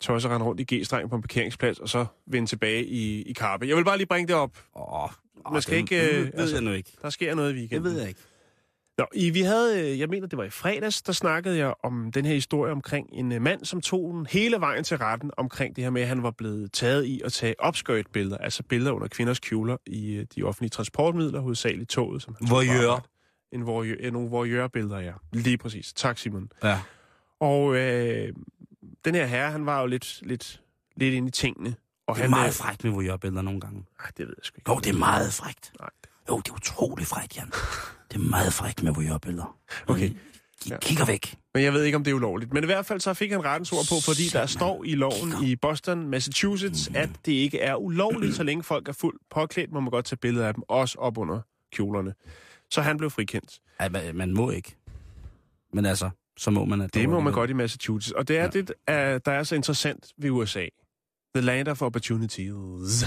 [0.00, 3.66] tosser rende rundt i G-streng på en parkeringsplads, og så vende tilbage i, i Karpe.
[3.68, 4.50] Jeg vil bare lige bringe det op.
[4.76, 5.08] Åh,
[5.52, 6.92] Man skal det, ikke, Det øh, ved altså- jeg nu ikke.
[7.02, 7.84] Der sker noget i Det weekenden.
[7.92, 8.20] ved jeg ikke.
[8.98, 12.12] Nå, i, vi havde, øh, jeg mener, det var i fredags, der snakkede jeg om
[12.12, 15.76] den her historie omkring en øh, mand, som tog den hele vejen til retten omkring
[15.76, 19.08] det her med, at han var blevet taget i at tage opskøjt-billeder, altså billeder under
[19.08, 22.22] kvinders kjoler i øh, de offentlige transportmidler, hovedsageligt toget.
[22.22, 23.06] Som han på Voyeur.
[23.52, 25.12] En voyeur, øh, nogle voyeur-billeder, ja.
[25.32, 25.92] Lige præcis.
[25.92, 26.48] Tak, Simon.
[26.62, 26.80] Ja.
[27.40, 28.32] Og øh,
[29.04, 30.60] den her herre, han var jo lidt, lidt,
[30.96, 31.74] lidt inde i tingene.
[32.06, 33.84] Og Det er han, meget frækt med voyeurbilleder nogle gange.
[34.00, 34.70] Ej, det ved jeg sgu ikke.
[34.70, 35.72] Jo, det er meget frækt.
[35.80, 35.88] Nej.
[36.28, 37.46] Jo, det er utroligt frækt, Jan.
[38.10, 39.56] Det er meget frækt med voyeurbilleder.
[39.86, 40.08] Okay.
[40.64, 40.76] De Ja.
[40.80, 41.34] kigger væk.
[41.54, 42.52] Men jeg ved ikke, om det er ulovligt.
[42.52, 45.44] Men i hvert fald så fik han rettens ord på, fordi der står i loven
[45.44, 49.80] i Boston, Massachusetts, at det ikke er ulovligt, så længe folk er fuldt påklædt, må
[49.80, 51.40] man godt tage billeder af dem, også op under
[51.72, 52.14] kjolerne.
[52.70, 53.58] Så han blev frikendt.
[53.80, 54.76] Ej, man, må ikke.
[55.72, 56.80] Men altså, så må man...
[56.80, 58.12] At Det må man godt i Massachusetts.
[58.12, 58.48] Og det er Ja.
[58.48, 60.66] det, er, der er så interessant ved USA.
[61.34, 63.04] The land of opportunities.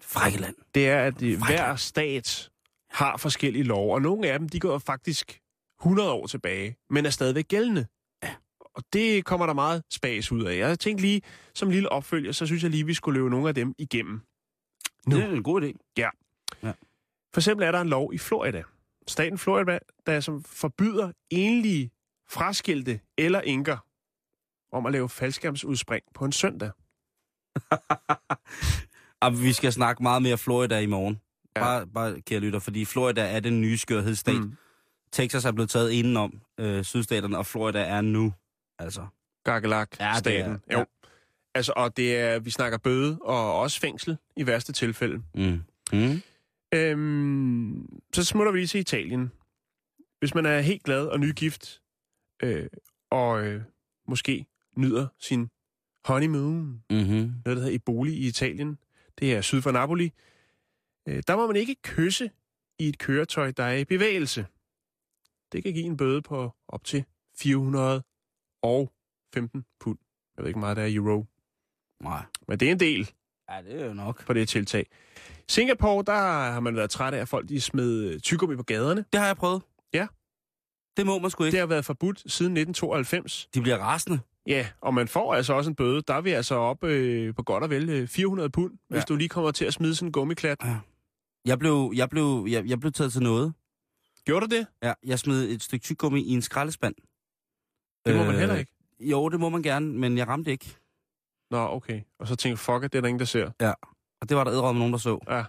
[0.00, 0.54] Frække land.
[0.74, 1.36] Det er, at Frække.
[1.46, 2.48] hver stat
[2.92, 5.40] har forskellige love, og nogle af dem, de går faktisk
[5.80, 7.86] 100 år tilbage, men er stadigvæk gældende.
[8.22, 8.34] Ja.
[8.60, 10.58] Og det kommer der meget spas ud af.
[10.58, 11.22] Jeg tænkte lige,
[11.54, 14.20] som lille opfølger, så synes jeg lige, vi skulle løbe nogle af dem igennem.
[15.06, 15.16] Nu.
[15.16, 15.78] Det er en god idé.
[17.32, 18.62] For eksempel er der en lov i Florida.
[19.08, 21.90] Staten Florida, der som forbyder enlige
[22.30, 23.86] fraskilte eller enker
[24.72, 26.70] om at lave faldskærmsudspring på en søndag.
[29.22, 31.20] Og vi skal snakke meget mere Florida i morgen.
[31.56, 31.60] Ja.
[31.60, 34.34] Bare, bare kære lytter, fordi Florida er den nye skørhedsstat.
[34.40, 34.56] Mm.
[35.12, 38.32] Texas er blevet taget indenom øh, sydstaterne, og Florida er nu,
[38.78, 39.06] altså.
[39.44, 40.14] Gagelak, Ja.
[40.72, 40.78] Jo.
[40.78, 40.84] ja.
[41.54, 45.22] Altså, og det er, vi snakker bøde og også fængsel i værste tilfælde.
[45.34, 45.62] Mm.
[45.92, 46.22] Mm.
[46.74, 49.32] Øhm, så smutter vi lige til Italien.
[50.18, 51.80] Hvis man er helt glad og nygift,
[52.42, 52.66] øh,
[53.10, 53.62] og øh,
[54.08, 54.46] måske
[54.76, 55.48] nyder sin
[56.04, 57.14] honeymoon, Mm-hmm.
[57.44, 58.78] noget der hedder Eboli i Italien,
[59.18, 60.12] det er syd for Napoli,
[61.06, 62.30] der må man ikke kysse
[62.78, 64.46] i et køretøj, der er i bevægelse.
[65.52, 67.04] Det kan give en bøde på op til
[67.38, 69.98] 415 pund.
[70.36, 71.26] Jeg ved ikke meget, der er i euro.
[72.02, 72.22] Nej.
[72.48, 73.10] Men det er en del
[73.50, 74.26] Ja, det er jo nok.
[74.26, 74.86] på det tiltag.
[75.48, 79.04] Singapore, der har man været træt af, at folk de smed tyggegummi på gaderne.
[79.12, 79.62] Det har jeg prøvet.
[79.94, 80.06] Ja.
[80.96, 81.52] Det må man sgu ikke.
[81.52, 83.48] Det har været forbudt siden 1992.
[83.54, 84.20] De bliver rasende.
[84.46, 86.02] Ja, og man får altså også en bøde.
[86.02, 88.76] Der er vi altså op øh, på godt og vel øh, 400 pund, ja.
[88.88, 89.04] hvis Ja.
[89.08, 90.60] du lige kommer til at smide sådan en gummiklat.
[91.44, 93.54] Jeg blev, jeg blev, jeg, jeg blev taget til noget.
[94.24, 94.66] Gjorde du det?
[94.82, 96.94] Ja, jeg smed et stykke tyggegummi i en skraldespand.
[98.06, 98.72] Det må man Øh, heller ikke.
[99.00, 100.76] Jo, det må man gerne, men jeg ramte ikke.
[101.50, 102.00] Nå, okay.
[102.18, 103.50] Og så tænker jeg, fuck it, det er der ingen, der ser.
[104.20, 105.18] Og det var der med nogen, der så.
[105.28, 105.44] Ja.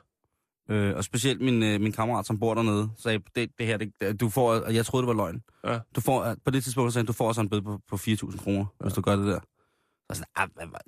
[0.70, 4.20] Øh, og specielt min, øh, min kammerat, som bor dernede, sagde, det, det her, det,
[4.22, 5.44] du får, og jeg troede, det var løgn.
[5.64, 5.80] Ja.
[5.96, 8.44] Du får, på det tidspunkt sagde han, du får så en bøde på, på 4.000
[8.44, 8.84] kroner, ja.
[8.84, 9.40] hvis du gør det der.
[9.40, 9.46] Så,
[10.10, 10.80] jeg sådan, ah, hvad, hvad?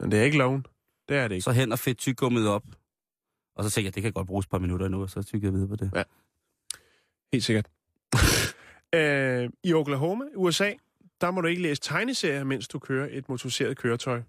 [0.00, 0.66] Men det er ikke loven.
[1.08, 1.44] Det er det ikke.
[1.44, 2.64] så hen og fedt tyggegummiet op.
[3.58, 5.48] Og så tænkte jeg, det kan godt bruges et par minutter endnu, og så tykker
[5.48, 5.90] jeg videre på det.
[7.32, 7.66] Helt sikkert.
[8.94, 10.72] øh, I Oklahoma, USA,
[11.20, 14.22] der må du ikke læse tegneserier, mens du kører et motoriseret køretøj.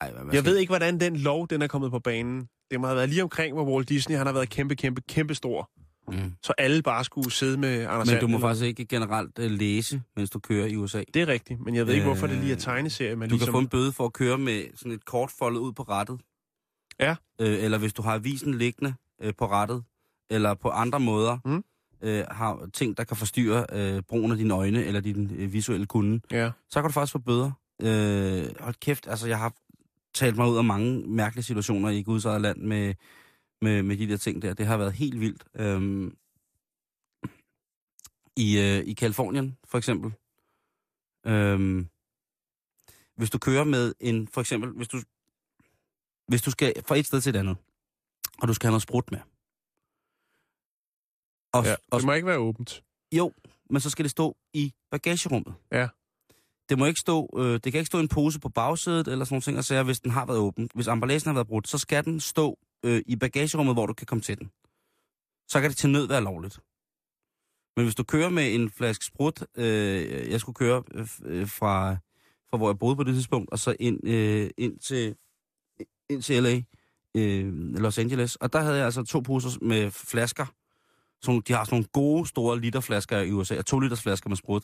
[0.00, 2.48] Ej, hvad, hvad Jeg ved ikke, hvordan den lov, den er kommet på banen.
[2.70, 5.34] Det må have været lige omkring, hvor Walt Disney han har været kæmpe, kæmpe, kæmpe
[5.34, 5.70] stor.
[6.08, 6.32] Mm.
[6.42, 8.42] Så alle bare skulle sidde med Anders Men du må Sand.
[8.42, 11.02] faktisk ikke generelt uh, læse, mens du kører i USA.
[11.14, 13.34] Det er rigtigt, men jeg ved ikke, Øh, hvorfor det lige er tegneserier, man Du
[13.34, 13.46] ligesom...
[13.46, 16.20] kan få en bøde for at køre med sådan et kort foldet ud på rettet.
[17.02, 17.16] Ja.
[17.40, 19.84] Øh, eller hvis du har avisen liggende øh, på rettet,
[20.30, 21.64] eller på andre måder Mm.
[22.02, 25.86] øh, har ting, der kan forstyrre øh, brugen af dine øjne eller din øh, visuelle
[25.86, 26.50] kunde, Ja.
[26.70, 27.50] så kan du faktisk få bøder.
[27.82, 29.54] Øh, hold kæft, altså jeg har
[30.14, 32.94] talt mig ud af mange mærkelige situationer i Guds eget land med,
[33.62, 34.54] med, med de der ting der.
[34.54, 35.44] Det har været helt vildt.
[35.54, 36.16] Øhm,
[38.36, 40.12] I øh, i Kalifornien, for eksempel.
[41.26, 41.88] Øhm,
[43.16, 45.00] hvis du kører med en, for eksempel, hvis du,
[46.28, 47.56] hvis du skal fra et sted til et andet,
[48.42, 49.20] og du skal have noget sprut med.
[51.52, 51.74] Og, ja.
[51.90, 52.82] og, Det må ikke være åbent.
[53.12, 53.32] jo,
[53.70, 55.54] men så skal det stå i bagagerummet.
[55.72, 55.88] Ja.
[56.68, 59.34] Det må ikke stå, øh, det kan ikke stå en pose på bagsædet eller sådan
[59.34, 60.68] nogle ting, og sager, hvis den har været åben.
[60.74, 64.06] Hvis emballagen har været brudt, så skal den stå øh, i bagagerummet, hvor du kan
[64.06, 64.50] komme til den.
[65.48, 66.60] Så kan det til nød være lovligt.
[67.76, 71.96] Men hvis du kører med en flaske sprut, øh, jeg skulle køre øh, øh, fra,
[72.50, 75.16] fra hvor jeg boede på det tidspunkt, og så ind, øh, ind, til,
[76.12, 76.62] ind til LA,
[77.16, 80.46] øh, Los Angeles, og der havde jeg altså to poser med flasker.
[81.22, 84.62] Sådan, de har sådan nogle gode, store literflasker i USA, to liters flasker med sprut.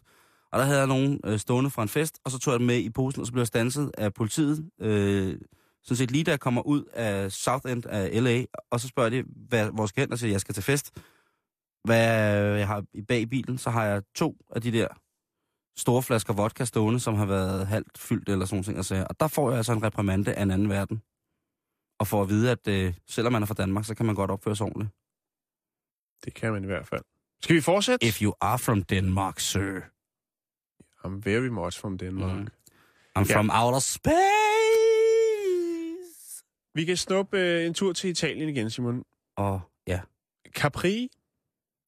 [0.52, 2.66] Og der havde jeg nogen øh, stående fra en fest, og så tog jeg dem
[2.66, 4.70] med i posen, og så blev jeg stanset af politiet.
[4.80, 5.38] Øh,
[5.82, 9.10] sådan set lige da jeg kommer ud af South End af LA, og så spørger
[9.10, 10.92] de, hvad, hvor skal jeg hen, og siger, jeg skal til fest.
[11.84, 12.06] Hvad
[12.58, 14.88] jeg har i bag i bilen, så har jeg to af de der
[15.76, 18.92] store flasker vodka stående, som har været halvt fyldt eller sådan noget.
[18.92, 21.02] Og, og der får jeg altså en reprimande af en anden verden.
[21.98, 24.30] Og for at vide, at øh, selvom man er fra Danmark, så kan man godt
[24.30, 24.90] opføre sig ordentligt.
[26.24, 27.02] Det kan man i hvert fald.
[27.42, 28.06] Skal vi fortsætte?
[28.06, 29.80] If you are from Denmark, sir.
[31.04, 32.38] I'm very much from Denmark.
[32.40, 32.48] Mm.
[33.18, 33.36] I'm Ja.
[33.36, 34.14] from outer space.
[36.74, 39.04] Vi kan snuppe øh, en tur til Italien igen, Simon.
[39.36, 40.00] Og ja.
[40.54, 41.08] Capri?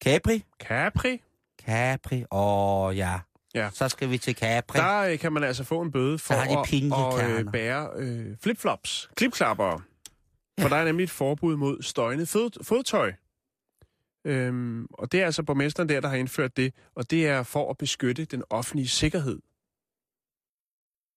[0.04, 0.44] Capri?
[0.60, 1.22] Capri?
[1.66, 2.24] Capri.
[2.30, 3.20] Åh, oh, ja.
[3.54, 3.70] Ja.
[3.72, 4.78] Så skal vi til Capri.
[4.78, 6.48] Der øh, kan man altså få en bøde for at,
[7.22, 9.80] at øh, bære øh, flipflops, klipklapper.
[10.60, 13.12] For der er nemlig et forbud mod støjende fod, fodtøj.
[14.24, 17.70] Øhm, og det er altså borgmesteren der, der har indført det, og det er for
[17.70, 19.40] at beskytte den offentlige sikkerhed.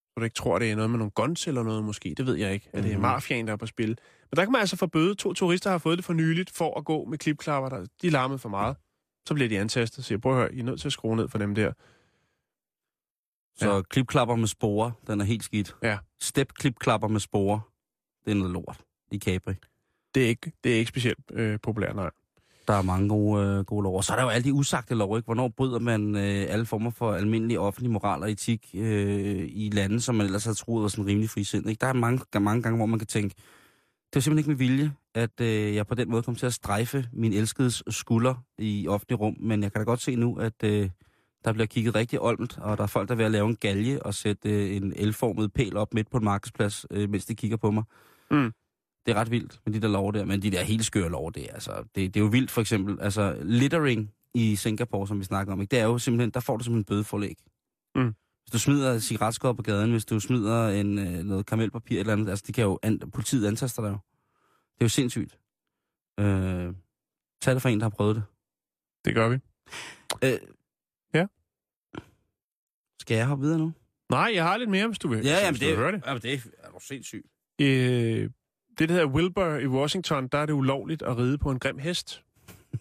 [0.08, 2.36] Så du ikke tror, det er noget med nogle guns eller noget måske, det ved
[2.36, 2.70] jeg ikke.
[2.74, 3.02] At det er Mhm.
[3.02, 3.88] mafiaen, der er på spil.
[3.88, 5.16] Men der kan man altså få bøde.
[5.16, 8.40] To turister har fået det for nyligt for at gå med klipklapper, der de larmede
[8.40, 8.76] for meget.
[9.28, 11.16] Så bliver de antastet og siger, prøv at høre, I er nødt til at skrue
[11.16, 11.74] ned for dem der.
[13.56, 13.82] Så ja.
[13.82, 15.76] klipklapper med sporer, den er helt skidt.
[15.84, 15.98] Ja.
[16.22, 17.60] Step klipklapper med sporer,
[18.26, 18.82] det er noget lort
[19.14, 19.54] i Capri.
[20.16, 22.10] Det er ikke, det er ikke specielt øh, populært, nej.
[22.68, 23.96] Der er mange gode, øh, gode lov.
[23.96, 25.26] Og så er der jo alle de usagte lov, ikke?
[25.26, 30.02] Hvornår bryder man øh, alle former for almindelig offentlig moral og etik øh, i lande,
[30.02, 31.80] som man ellers har troet var sådan rimelig frisind, ikke?
[31.80, 33.36] Der er mange, mange gange, hvor man kan tænke,
[34.14, 36.54] det er simpelthen ikke med vilje, at øh, jeg på den måde kom til at
[36.54, 40.64] strejfe min elskedes skulder i offentlig rum, men jeg kan da godt se nu, at
[40.64, 40.90] øh,
[41.46, 43.56] der bliver kigget rigtig olmt, og der er folk, der er ved at lave en
[43.56, 47.36] galge og sætte øh, en elformet pæl op midt på en markedsplads, øh, mens de
[47.36, 47.84] kigger på mig.
[48.32, 48.54] Mm.
[49.06, 51.34] Det er ret vildt med de der lov der, men de der helt skøre lov,
[51.34, 53.02] det er, altså, det, det er jo vildt for eksempel.
[53.02, 55.72] Altså, littering i Singapore, som vi snakker om, ikke?
[55.72, 57.38] det er jo simpelthen, der får du simpelthen bødeforlæg.
[57.96, 58.16] Mm.
[58.44, 62.30] Hvis du smider cigaretskod på gaden, hvis du smider en, øh, noget kamelpapir eller andet,
[62.30, 63.98] altså det kan jo, an, politiet antaster dig jo.
[64.74, 65.40] Det er jo sindssygt.
[66.20, 66.74] Øh,
[67.42, 68.24] tag det for en, der har prøvet det.
[69.06, 69.36] Det gør vi.
[70.24, 70.40] Øh,
[71.14, 71.26] Ja.
[73.02, 73.74] Skal jeg hoppe videre nu?
[74.10, 75.18] Nej, jeg har lidt mere, hvis du vil.
[75.18, 76.04] Ja, hvis jamen du det, vil høre det.
[76.08, 77.28] Jamen, det er du sindssygt.
[77.62, 78.30] Øh,
[78.80, 81.78] det, der hedder Wilbur i Washington, der er det ulovligt at ride på en grim
[81.78, 82.24] hest.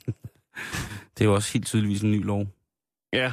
[1.18, 2.46] Det er jo også helt tydeligvis en ny lov.
[3.12, 3.32] Ja.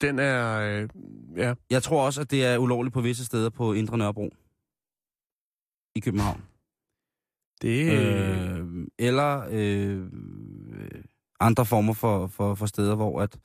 [0.00, 0.60] Den er...
[0.60, 0.88] Øh,
[1.36, 1.54] ja.
[1.70, 4.30] Jeg tror også, at det er ulovligt på visse steder på Indre Nørrebro.
[5.96, 6.42] I København.
[7.62, 10.02] Det, øh, Øh, eller øh,
[11.40, 13.38] andre former for, for, for steder, hvor, at,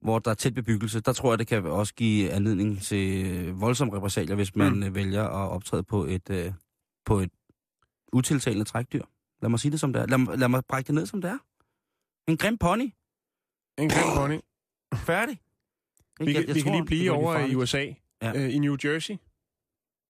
[0.00, 1.00] hvor der er tæt bebyggelse.
[1.00, 4.94] Der tror jeg, det kan også give anledning til voldsomme repressalier, hvis man mm.
[4.94, 6.52] vælger at optræde på et, øh,
[7.04, 7.30] på et
[8.12, 9.02] utiltalende trækdyr.
[9.42, 10.06] Lad mig sige det som det er.
[10.06, 11.38] Lad, mig- lad mig brække det ned som det er.
[12.30, 12.92] En grim pony.
[13.78, 14.38] en grim pony.
[14.94, 15.40] Færdig.
[16.20, 17.54] Vi, kan, vi kan lige blive det over i.
[17.54, 17.86] USA.
[18.22, 18.32] Ja.
[18.36, 19.16] Øh, I New Jersey,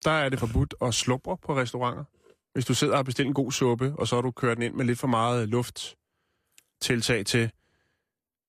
[0.05, 2.05] der er det forbudt at slubre på restauranter.
[2.53, 4.74] Hvis du sidder og bestilt en god suppe, og så har du kørt den ind
[4.74, 7.50] med lidt for meget lufttiltag til,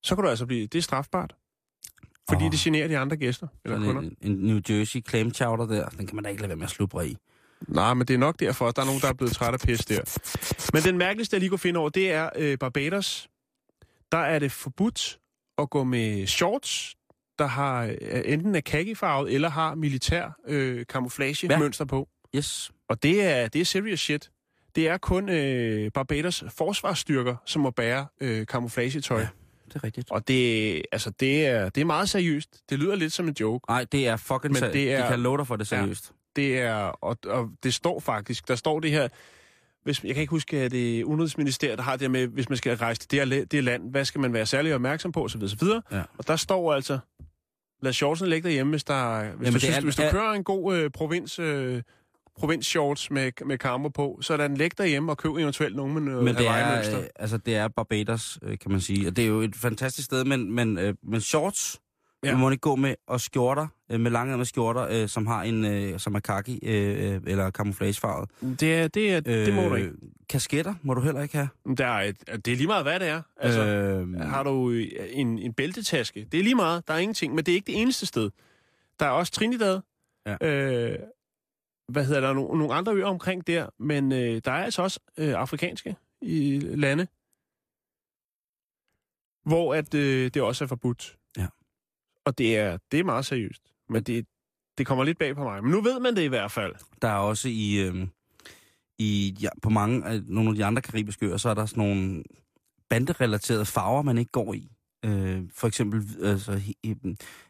[0.02, 0.66] så kan du altså blive...
[0.66, 1.36] Det er strafbart.
[2.28, 2.50] Fordi Åh.
[2.50, 4.02] det generer de andre gæster eller kunder.
[4.02, 6.64] En, en New Jersey clam chowder der, den kan man da ikke lade være med
[6.64, 7.16] at slubre i.
[7.68, 9.60] Nej, men det er nok derfor, at der er nogen, der er blevet træt af
[9.60, 10.00] pis der.
[10.74, 13.28] Men den mærkeligste, jeg lige kunne finde over, det er øh, Barbados.
[14.12, 15.18] Der er det forbudt
[15.58, 16.94] at gå med shorts,
[17.38, 22.08] der har øh, enten er khaki-farvet eller har militær øh, camouflage-mønster på.
[22.36, 22.70] Yes.
[22.88, 24.30] Og det er, det er serious shit.
[24.76, 29.20] Det er kun øh, Barbados forsvarsstyrker, som må bære øh, camouflage-tøj.
[29.20, 29.28] Ja.
[29.68, 30.10] Det er rigtigt.
[30.10, 32.60] Og det, altså, det, er, det er meget seriøst.
[32.70, 33.64] Det lyder lidt som en joke.
[33.68, 34.74] Nej, det er fucking Men seriøst.
[34.74, 35.86] det er- Det kan love dig for det Ja.
[36.36, 39.08] Det er, og, og det står faktisk, der står det her,
[39.84, 42.58] hvis, jeg kan ikke huske, at det er Udenrigsministeriet, der har det med, hvis man
[42.58, 45.42] skal rejse til det, det land, hvad skal man være særlig opmærksom på, osv.
[45.42, 45.68] osv.
[45.92, 46.02] Ja.
[46.18, 46.98] Og der står altså,
[47.82, 50.32] lad shortsene ligge derhjemme, hvis, der, hvis, Jamen, du, synes, er- hvis du er- kører
[50.32, 51.82] en god øh, provins, øh,
[52.38, 55.94] provins shorts med, med kammer på, så lad den ligge derhjemme og køb eventuelt nogen
[55.94, 59.08] med noget Men det er, øh, altså, det er Barbados, øh, kan man sige.
[59.08, 61.80] Og det er jo et fantastisk sted, men, men, øh, men shorts,
[62.24, 62.30] Ja.
[62.30, 62.36] ja.
[62.36, 65.64] må ikke gå med, og skjorter, øh, med lange med skjorter, øh, som har en,
[65.64, 68.30] øh, som er kaki øh, øh, eller camouflagefarvet.
[68.60, 69.90] Det, er, det, er, det må du ikke.
[70.28, 71.48] Kasketter må du heller ikke have.
[71.76, 73.22] Der er et, det er lige meget, hvad det er.
[73.36, 76.28] Altså, øh, Har du øh, en, en bæltetaske?
[76.32, 76.88] Det er lige meget.
[76.88, 78.30] Der er ingenting, men det er ikke det eneste sted.
[79.00, 79.80] Der er også Trinidad.
[80.26, 80.36] Ja.
[80.48, 80.98] Øh,
[81.88, 82.32] hvad hedder der?
[82.32, 86.60] Nogle, nogle andre øer omkring der, men øh, der er altså også øh, afrikanske i
[86.60, 87.06] lande,
[89.44, 91.16] hvor at øh, det også er forbudt.
[92.24, 93.62] Og det er, det er meget seriøst.
[93.88, 94.26] Men det,
[94.78, 95.62] det kommer lidt bag på mig.
[95.62, 96.74] Men nu ved man det i hvert fald.
[97.02, 98.06] Der er også i, øh,
[98.98, 101.84] i ja, på mange af nogle af de andre karibiske øer, så er der sådan
[101.84, 102.22] nogle
[102.90, 104.70] banderelaterede farver, man ikke går i.
[105.04, 106.60] Øh, for eksempel altså,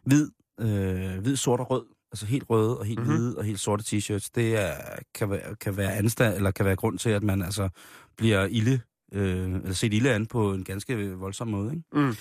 [0.05, 1.85] hvid, øh, hvid, sort og rød.
[2.13, 3.09] Altså helt røde og helt Mhm.
[3.09, 3.23] mm-hmm.
[3.23, 4.29] hvide og helt sorte t-shirts.
[4.35, 4.75] Det er,
[5.15, 7.69] kan, være, kan være anstand, eller kan være grund til, at man altså
[8.17, 8.81] bliver ilde,
[9.13, 11.73] øh, eller set ilde an på en ganske voldsom måde.
[11.73, 11.85] Ikke?
[11.93, 12.15] Mm.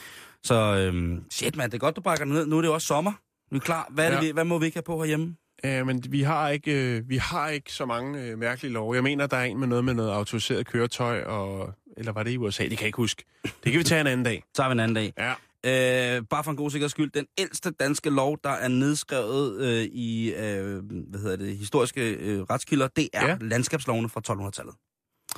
[0.44, 0.56] Så
[0.94, 2.46] øh, shit mand, det er godt, du brækker den ned.
[2.46, 3.12] Nu er det jo også sommer.
[3.12, 3.88] Nu er vi klar.
[3.92, 4.22] Hvad, er det, Ja.
[4.22, 5.36] vi- hvad må vi ikke have på herhjemme?
[5.64, 8.94] Ja, men vi har ikke, øh, vi har ikke så mange øh, mærkelige love.
[8.96, 12.32] Jeg mener, der er en med noget med noget autoriseret køretøj, og, eller var det
[12.32, 12.64] i USA?
[12.64, 13.24] Det kan jeg ikke huske.
[13.44, 14.44] Det kan vi tage en anden dag.
[14.48, 15.14] Så tager vi en anden dag.
[15.18, 15.34] Ja.
[15.66, 19.84] Øh, bare for en god sikkerheds skyld, den ældste danske lov, der er nedskrevet øh,
[19.84, 23.38] i øh, hvad hedder det, historiske øh, retskilder, det er Ja.
[23.42, 24.76] landskabslovene fra 1200-tallet.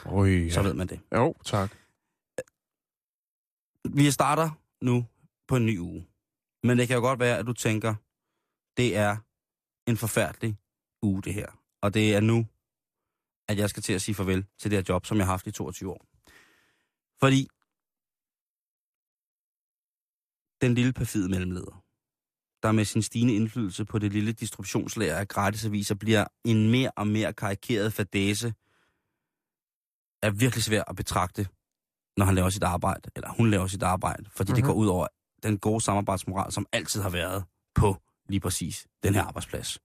[0.06, 0.50] Oj, Ja.
[0.50, 1.00] Så ved man det.
[1.16, 1.72] Jo, tak.
[3.96, 4.50] Vi starter
[4.86, 5.06] nu
[5.48, 6.08] på en ny uge.
[6.64, 7.96] Men det kan jo godt være, at du tænker,
[8.78, 9.18] det er
[9.90, 10.58] en forfærdelig
[11.02, 11.50] uge, det her.
[11.82, 12.48] Og det er nu,
[13.50, 15.48] at jeg skal til at sige farvel til det her job, som jeg har haft
[15.48, 16.06] i 22 år.
[17.20, 17.48] Fordi
[20.62, 21.84] den lille perfide mellemleder,
[22.64, 27.08] der med sin stigende indflydelse på det lille distributionslager af gratisaviser bliver en mere og
[27.08, 28.54] mere karikeret fadese,
[30.22, 31.48] er virkelig svær at betragte,
[32.18, 34.56] når han laver sit arbejde, eller hun laver sit arbejde, fordi mm-hmm.
[34.56, 34.68] det Mhm.
[34.68, 35.08] går ud over
[35.44, 37.44] den gode samarbejdsmoral, som altid har været
[37.76, 37.98] på
[38.30, 39.80] lige præcis den her arbejdsplads.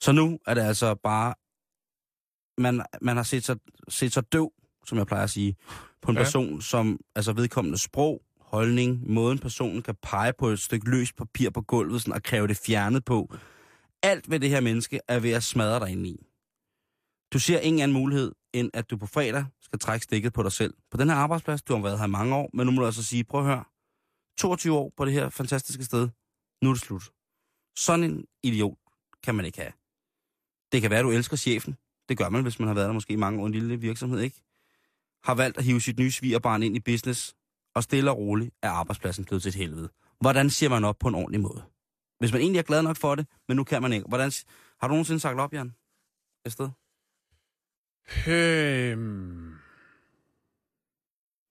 [0.00, 1.34] Så nu er det altså bare,
[2.58, 3.56] man, man har set sig,
[3.88, 4.52] set sig døv,
[4.86, 5.56] som jeg plejer at sige,
[6.02, 6.22] på en Ja.
[6.22, 11.50] person, som altså vedkommende sprog, holdning, måden personen kan pege på et stykke løst papir
[11.50, 13.34] på gulvet sådan, og kræve det fjernet på.
[14.02, 16.26] Alt ved det her menneske er ved at smadre dig ind i.
[17.32, 20.52] Du ser ingen anden mulighed, end at du på fredag skal trække stikket på dig
[20.52, 20.74] selv.
[20.90, 22.86] På den her arbejdsplads, du har været her i mange år, men nu må du
[22.86, 23.64] altså sige, prøv at høre,
[24.38, 26.08] 22 år på det her fantastiske sted,
[26.62, 27.10] nu er det slut.
[27.78, 28.78] Sådan en idiot
[29.22, 29.72] kan man ikke have.
[30.72, 31.76] Det kan være, at du elsker chefen.
[32.08, 34.20] Det gør man, hvis man har været der måske i mange år en lille virksomhed,
[34.20, 34.42] ikke?
[35.24, 37.34] Har valgt at hive sit nye svigerbarn ind i business,
[37.74, 39.88] og stille og roligt er arbejdspladsen blevet til et helvede.
[40.20, 41.62] Hvordan siger man op på en ordentlig måde?
[42.18, 44.08] Hvis man egentlig er glad nok for det, men nu kan man ikke.
[44.08, 44.32] Hvordan,
[44.80, 45.74] har du nogensinde sagt op, Jan?
[46.46, 46.68] Et sted?
[48.28, 49.54] Øhm...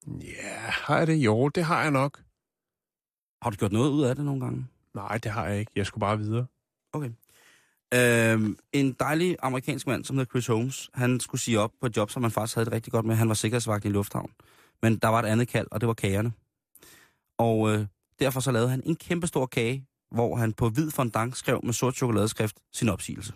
[0.08, 1.16] Ja, har jeg det?
[1.16, 2.24] Jo, det har jeg nok.
[3.42, 4.68] Har du gjort noget ud af det nogle gange?
[4.94, 5.72] Nej, det har jeg ikke.
[5.76, 6.46] Jeg skulle bare videre.
[6.94, 7.12] Okay.
[7.94, 11.98] Øhm, en dejlig amerikansk mand, som hedder Chris Holmes, han skulle sige op på et
[11.98, 13.16] job, som han faktisk havde det rigtig godt med.
[13.16, 14.32] Han var sikkerhedsvagt i lufthavn.
[14.82, 16.32] Men der var et andet kald, og det var kagerne.
[17.38, 17.86] Og øh,
[18.20, 21.74] derfor så lavede han en kæmpe stor kage, hvor han på hvid fondant skrev med
[21.74, 23.34] sort chokoladeskrift sin opsigelse.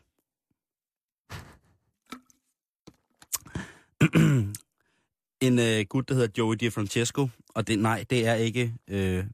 [5.47, 9.26] en øh, gut, der hedder Joey DiFrancesco, og det, nej, det er ikke øh,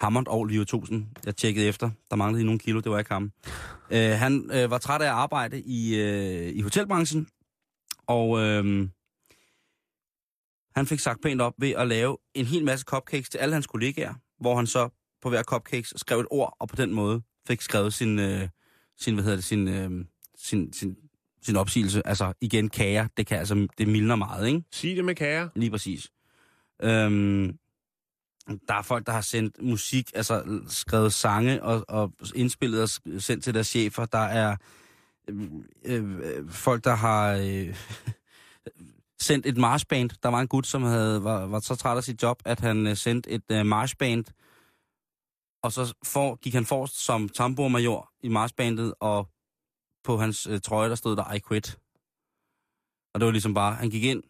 [0.00, 1.06] Hammond og Leo 1000.
[1.26, 1.90] Jeg tjekkede efter.
[2.10, 3.32] Der manglede lige nogle kilo, det var ikke ham.
[3.90, 7.26] Øh, han øh, var træt af at arbejde i, øh, i hotelbranchen,
[8.06, 8.88] og øh,
[10.74, 13.66] han fik sagt pænt op ved at lave en hel masse cupcakes til alle hans
[13.66, 14.88] kollegaer, hvor han så
[15.22, 18.48] på hver cupcakes skrev et ord, og på den måde fik skrevet sin, øh,
[18.98, 20.04] sin hvad hedder det, sin, øh,
[20.36, 20.96] sin, sin,
[21.42, 22.06] sin opsigelse.
[22.06, 24.62] Altså igen, kager, det kan altså, det mildner meget, ikke?
[24.72, 25.50] Sig det med kære.
[25.54, 26.10] Lige præcis.
[26.82, 27.58] Øhm,
[28.68, 32.88] der er folk, der har sendt musik, altså skrevet sange og, og indspillet og
[33.22, 34.04] sendt til deres chefer.
[34.04, 34.56] Der er
[35.28, 35.50] øh,
[35.84, 37.76] øh, folk, der har øh,
[39.28, 40.10] sendt et marchband.
[40.22, 42.86] Der var en gut, som havde, var, var så træt af sit job, at han
[42.86, 44.24] øh, sendte et øh, marchband.
[45.62, 49.28] Og så for, gik han forrest som tambourmajor i marchbandet, og
[50.04, 51.78] på hans øh, trøje, der stod der I quit.
[53.14, 54.22] Og det var ligesom bare, han gik ind,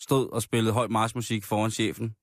[0.00, 2.14] stod og spillede høj marchmusik foran chefen,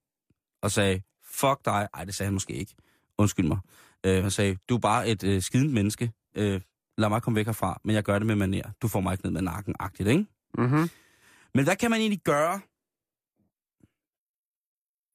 [0.61, 1.87] og sagde, fuck dig.
[1.93, 2.75] Ej, det sagde han måske ikke.
[3.17, 3.59] Undskyld mig.
[4.05, 6.11] Øh, han sagde, du er bare et øh, skident menneske.
[6.35, 6.61] Øh,
[6.97, 8.71] lad mig komme væk herfra, men jeg gør det med maner.
[8.81, 10.25] Du får mig ikke ned med nakken, agtigt, ikke?
[10.57, 10.89] Mm-hmm.
[11.53, 12.61] Men hvad kan man egentlig gøre?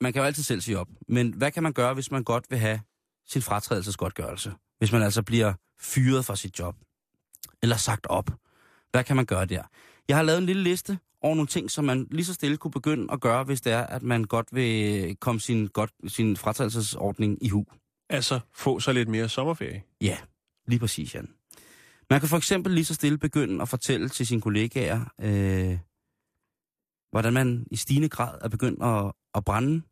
[0.01, 0.89] Man kan jo altid selv sige op.
[1.09, 2.81] Men hvad kan man gøre, hvis man godt vil have
[3.27, 4.55] sin fratrædelsesgodtgørelse?
[4.79, 6.77] Hvis man altså bliver fyret fra sit job?
[7.63, 8.31] Eller sagt op?
[8.91, 9.63] Hvad kan man gøre der?
[10.09, 12.71] Jeg har lavet en lille liste over nogle ting, som man lige så stille kunne
[12.71, 17.45] begynde at gøre, hvis det er, at man godt vil komme sin, godt, sin fratrædelsesordning
[17.45, 17.67] i hu.
[18.11, 19.83] Altså, få så lidt mere sommerferie.
[20.01, 20.19] Ja,
[20.67, 21.29] lige præcis, Jan.
[22.11, 25.79] Man kan for eksempel lige så stille begynde at fortælle til sine kollegaer, øh,
[27.11, 29.83] hvordan man i stigende grad er begyndt at, at brænde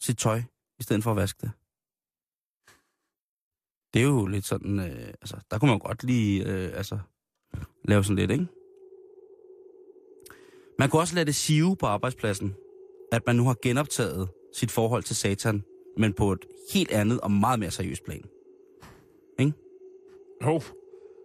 [0.00, 0.42] sit tøj,
[0.78, 1.50] i stedet for at vaske det.
[3.94, 6.98] Det er jo lidt sådan, øh, altså, der kunne man godt lige øh, altså,
[7.84, 8.46] lave sådan lidt, ikke?
[10.78, 12.54] Man kunne også lade det sive på arbejdspladsen,
[13.12, 15.62] at man nu har genoptaget sit forhold til satan,
[15.98, 18.24] men på et helt andet og meget mere seriøst plan.
[20.44, 20.60] Jo.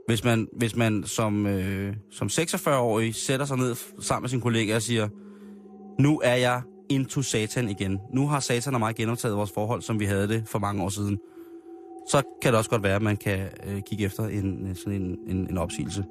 [0.08, 4.76] Hvis man, hvis man som, øh, som 46-årig sætter sig ned sammen med sine kollegaer
[4.76, 5.10] og siger,
[6.00, 8.00] nu er jeg into satan igen.
[8.14, 10.90] Nu har satan og mig genoptaget vores forhold, som vi havde det for mange år
[10.90, 11.20] siden.
[12.08, 15.02] Så kan det også godt være, at man kan øh, kigge efter en, øh, sådan
[15.02, 16.06] en, en, en opsigelse.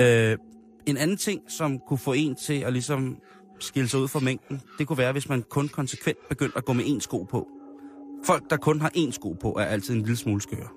[0.00, 0.38] Øh,
[0.86, 3.16] en anden ting, som kunne få en til at ligesom
[3.60, 6.72] skille sig ud fra mængden, det kunne være, hvis man kun konsekvent begyndte at gå
[6.72, 7.48] med én sko på.
[8.26, 10.68] Folk, der kun har én sko på, er altid en lille smule skøre.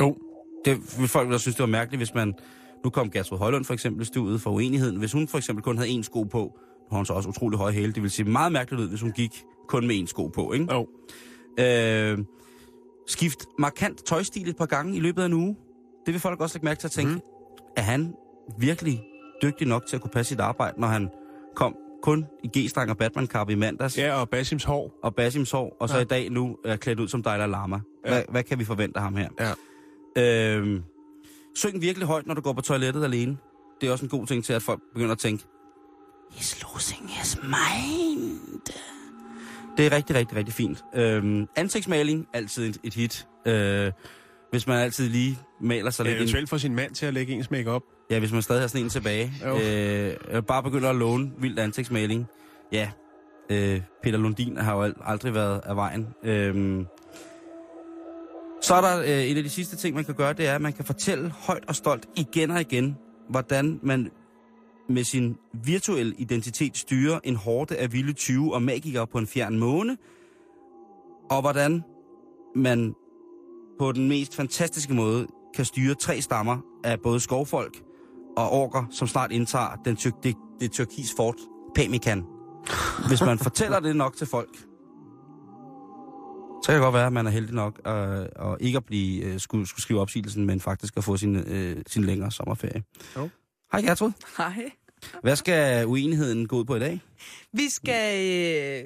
[0.00, 0.16] Jo.
[0.64, 2.34] det vil folk ville synes, det var mærkeligt, hvis man...
[2.84, 4.96] Nu kom Gertrud Højlund for eksempel ude for uenigheden.
[4.96, 7.58] Hvis hun for eksempel kun havde én sko på, nu har hun så også utrolig
[7.58, 10.26] høje hæle, det ville se meget mærkeligt ud, hvis hun gik kun med én sko
[10.26, 10.66] på, ikke?
[10.74, 10.88] Jo.
[11.60, 12.18] Øh,
[13.06, 15.56] skift markant tøjstil et par gange i løbet af en uge.
[16.06, 17.20] Det vil folk også lægge mærke til at tænke, mm.
[17.76, 18.14] er han
[18.58, 19.02] virkelig
[19.42, 21.08] dygtig nok til at kunne passe sit arbejde, når han
[21.56, 24.98] kom kun i G-strang og Batman-kappe i mandags, Ja, og Basims hår.
[25.02, 26.00] og Basims hår, og så Ja.
[26.02, 27.80] i dag nu er klædt ud som Dalai Lama.
[28.06, 28.22] Hvad, Ja.
[28.28, 29.28] hvad kan vi forvente af ham her?
[30.16, 30.56] Ja.
[30.56, 30.82] Øhm,
[31.54, 33.36] syng virkelig højt, når du går på toilettet alene.
[33.80, 35.44] Det er også en god ting til, at folk begynder at tænke,
[36.30, 38.60] He's losing his mind.
[39.76, 40.84] Det er rigtig, rigtig, rigtig fint.
[40.94, 43.26] Øhm, ansigtsmaling, altid et, et hit.
[43.46, 43.92] Øh,
[44.50, 46.20] hvis man altid lige maler sig lidt ind.
[46.20, 47.82] Eventuelt få sin mand til at lægge ens makeup.
[48.10, 49.32] Ja, hvis man stadig har sådan en tilbage.
[49.44, 49.58] Jo.
[49.60, 52.26] Øh, bare begynder at låne vild ansigtsmaling.
[52.72, 52.90] Ja,
[53.50, 56.08] øh, Peter Lundin har jo ald- aldrig været af vejen.
[56.24, 56.84] Øh,
[58.62, 60.60] så er der øh, en af de sidste ting, man kan gøre, det er, at
[60.60, 62.96] man kan fortælle højt og stolt igen og igen,
[63.30, 64.10] hvordan man
[64.92, 69.58] med sin virtuelle identitet styrer en hårde af vilde 20 og magikere på en fjern
[69.58, 69.96] måne,
[71.30, 71.82] og hvordan
[72.56, 72.94] man
[73.78, 77.82] på den mest fantastiske måde kan styre tre stammer af både skovfolk
[78.36, 81.36] og orker, som snart indtager den tyr- det, det tyrkis fort
[81.74, 82.24] Pamikan.
[83.08, 84.56] Hvis man fortæller det nok til folk,
[86.62, 89.24] så kan det godt være, at man er heldig nok øh, og ikke at blive,
[89.24, 92.82] øh, skulle, skulle skrive opsigelsen, men faktisk at få sin, øh, sin længere sommerferie.
[93.16, 93.28] Jo.
[93.72, 94.12] Hej Gertrud.
[94.38, 94.70] Hej.
[95.22, 97.00] Hvad skal uenigheden gå ud på i dag?
[97.52, 98.14] Vi skal,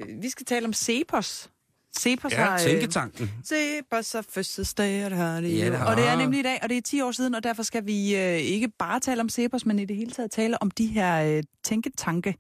[0.02, 1.50] øh, vi skal tale om Cepos.
[1.98, 2.52] Cepos Ja, har...
[2.54, 3.30] øh, Tænketanken.
[3.46, 6.40] Cepos har fødselsdag, og det har det, Ja, ja, det har- Og det er nemlig
[6.40, 9.00] i dag, og det er 10 år siden, og derfor skal vi øh, ikke bare
[9.00, 12.34] tale om Cepos, men i det hele taget tale om de her øh, tænketanke,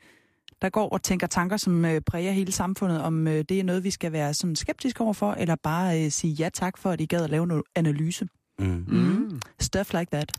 [0.62, 3.84] der går og tænker tanker, som øh, præger hele samfundet, om øh, det er noget,
[3.84, 7.06] vi skal være sådan skeptiske overfor, eller bare øh, sige ja tak for, at I
[7.06, 8.28] gad at lave noget analyse.
[8.58, 8.84] Mm.
[8.88, 9.40] Mm.
[9.60, 10.32] Stuff like that.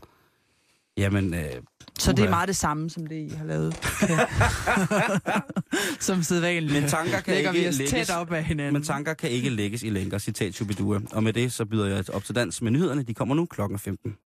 [0.96, 1.40] Jamen, øh,
[1.98, 3.74] Så det er meget det samme, som det, I har lavet.
[6.00, 6.72] som sædvanligt.
[6.82, 8.72] Men tanker kan Lægger ikke lægges- tæt op af hinanden.
[8.72, 11.00] men tanker kan ikke lægges i lænker, citat Chubidua.
[11.12, 13.02] Og med det, så byder jeg op til dans med nyhederne.
[13.02, 14.14] De kommer nu klokken 15.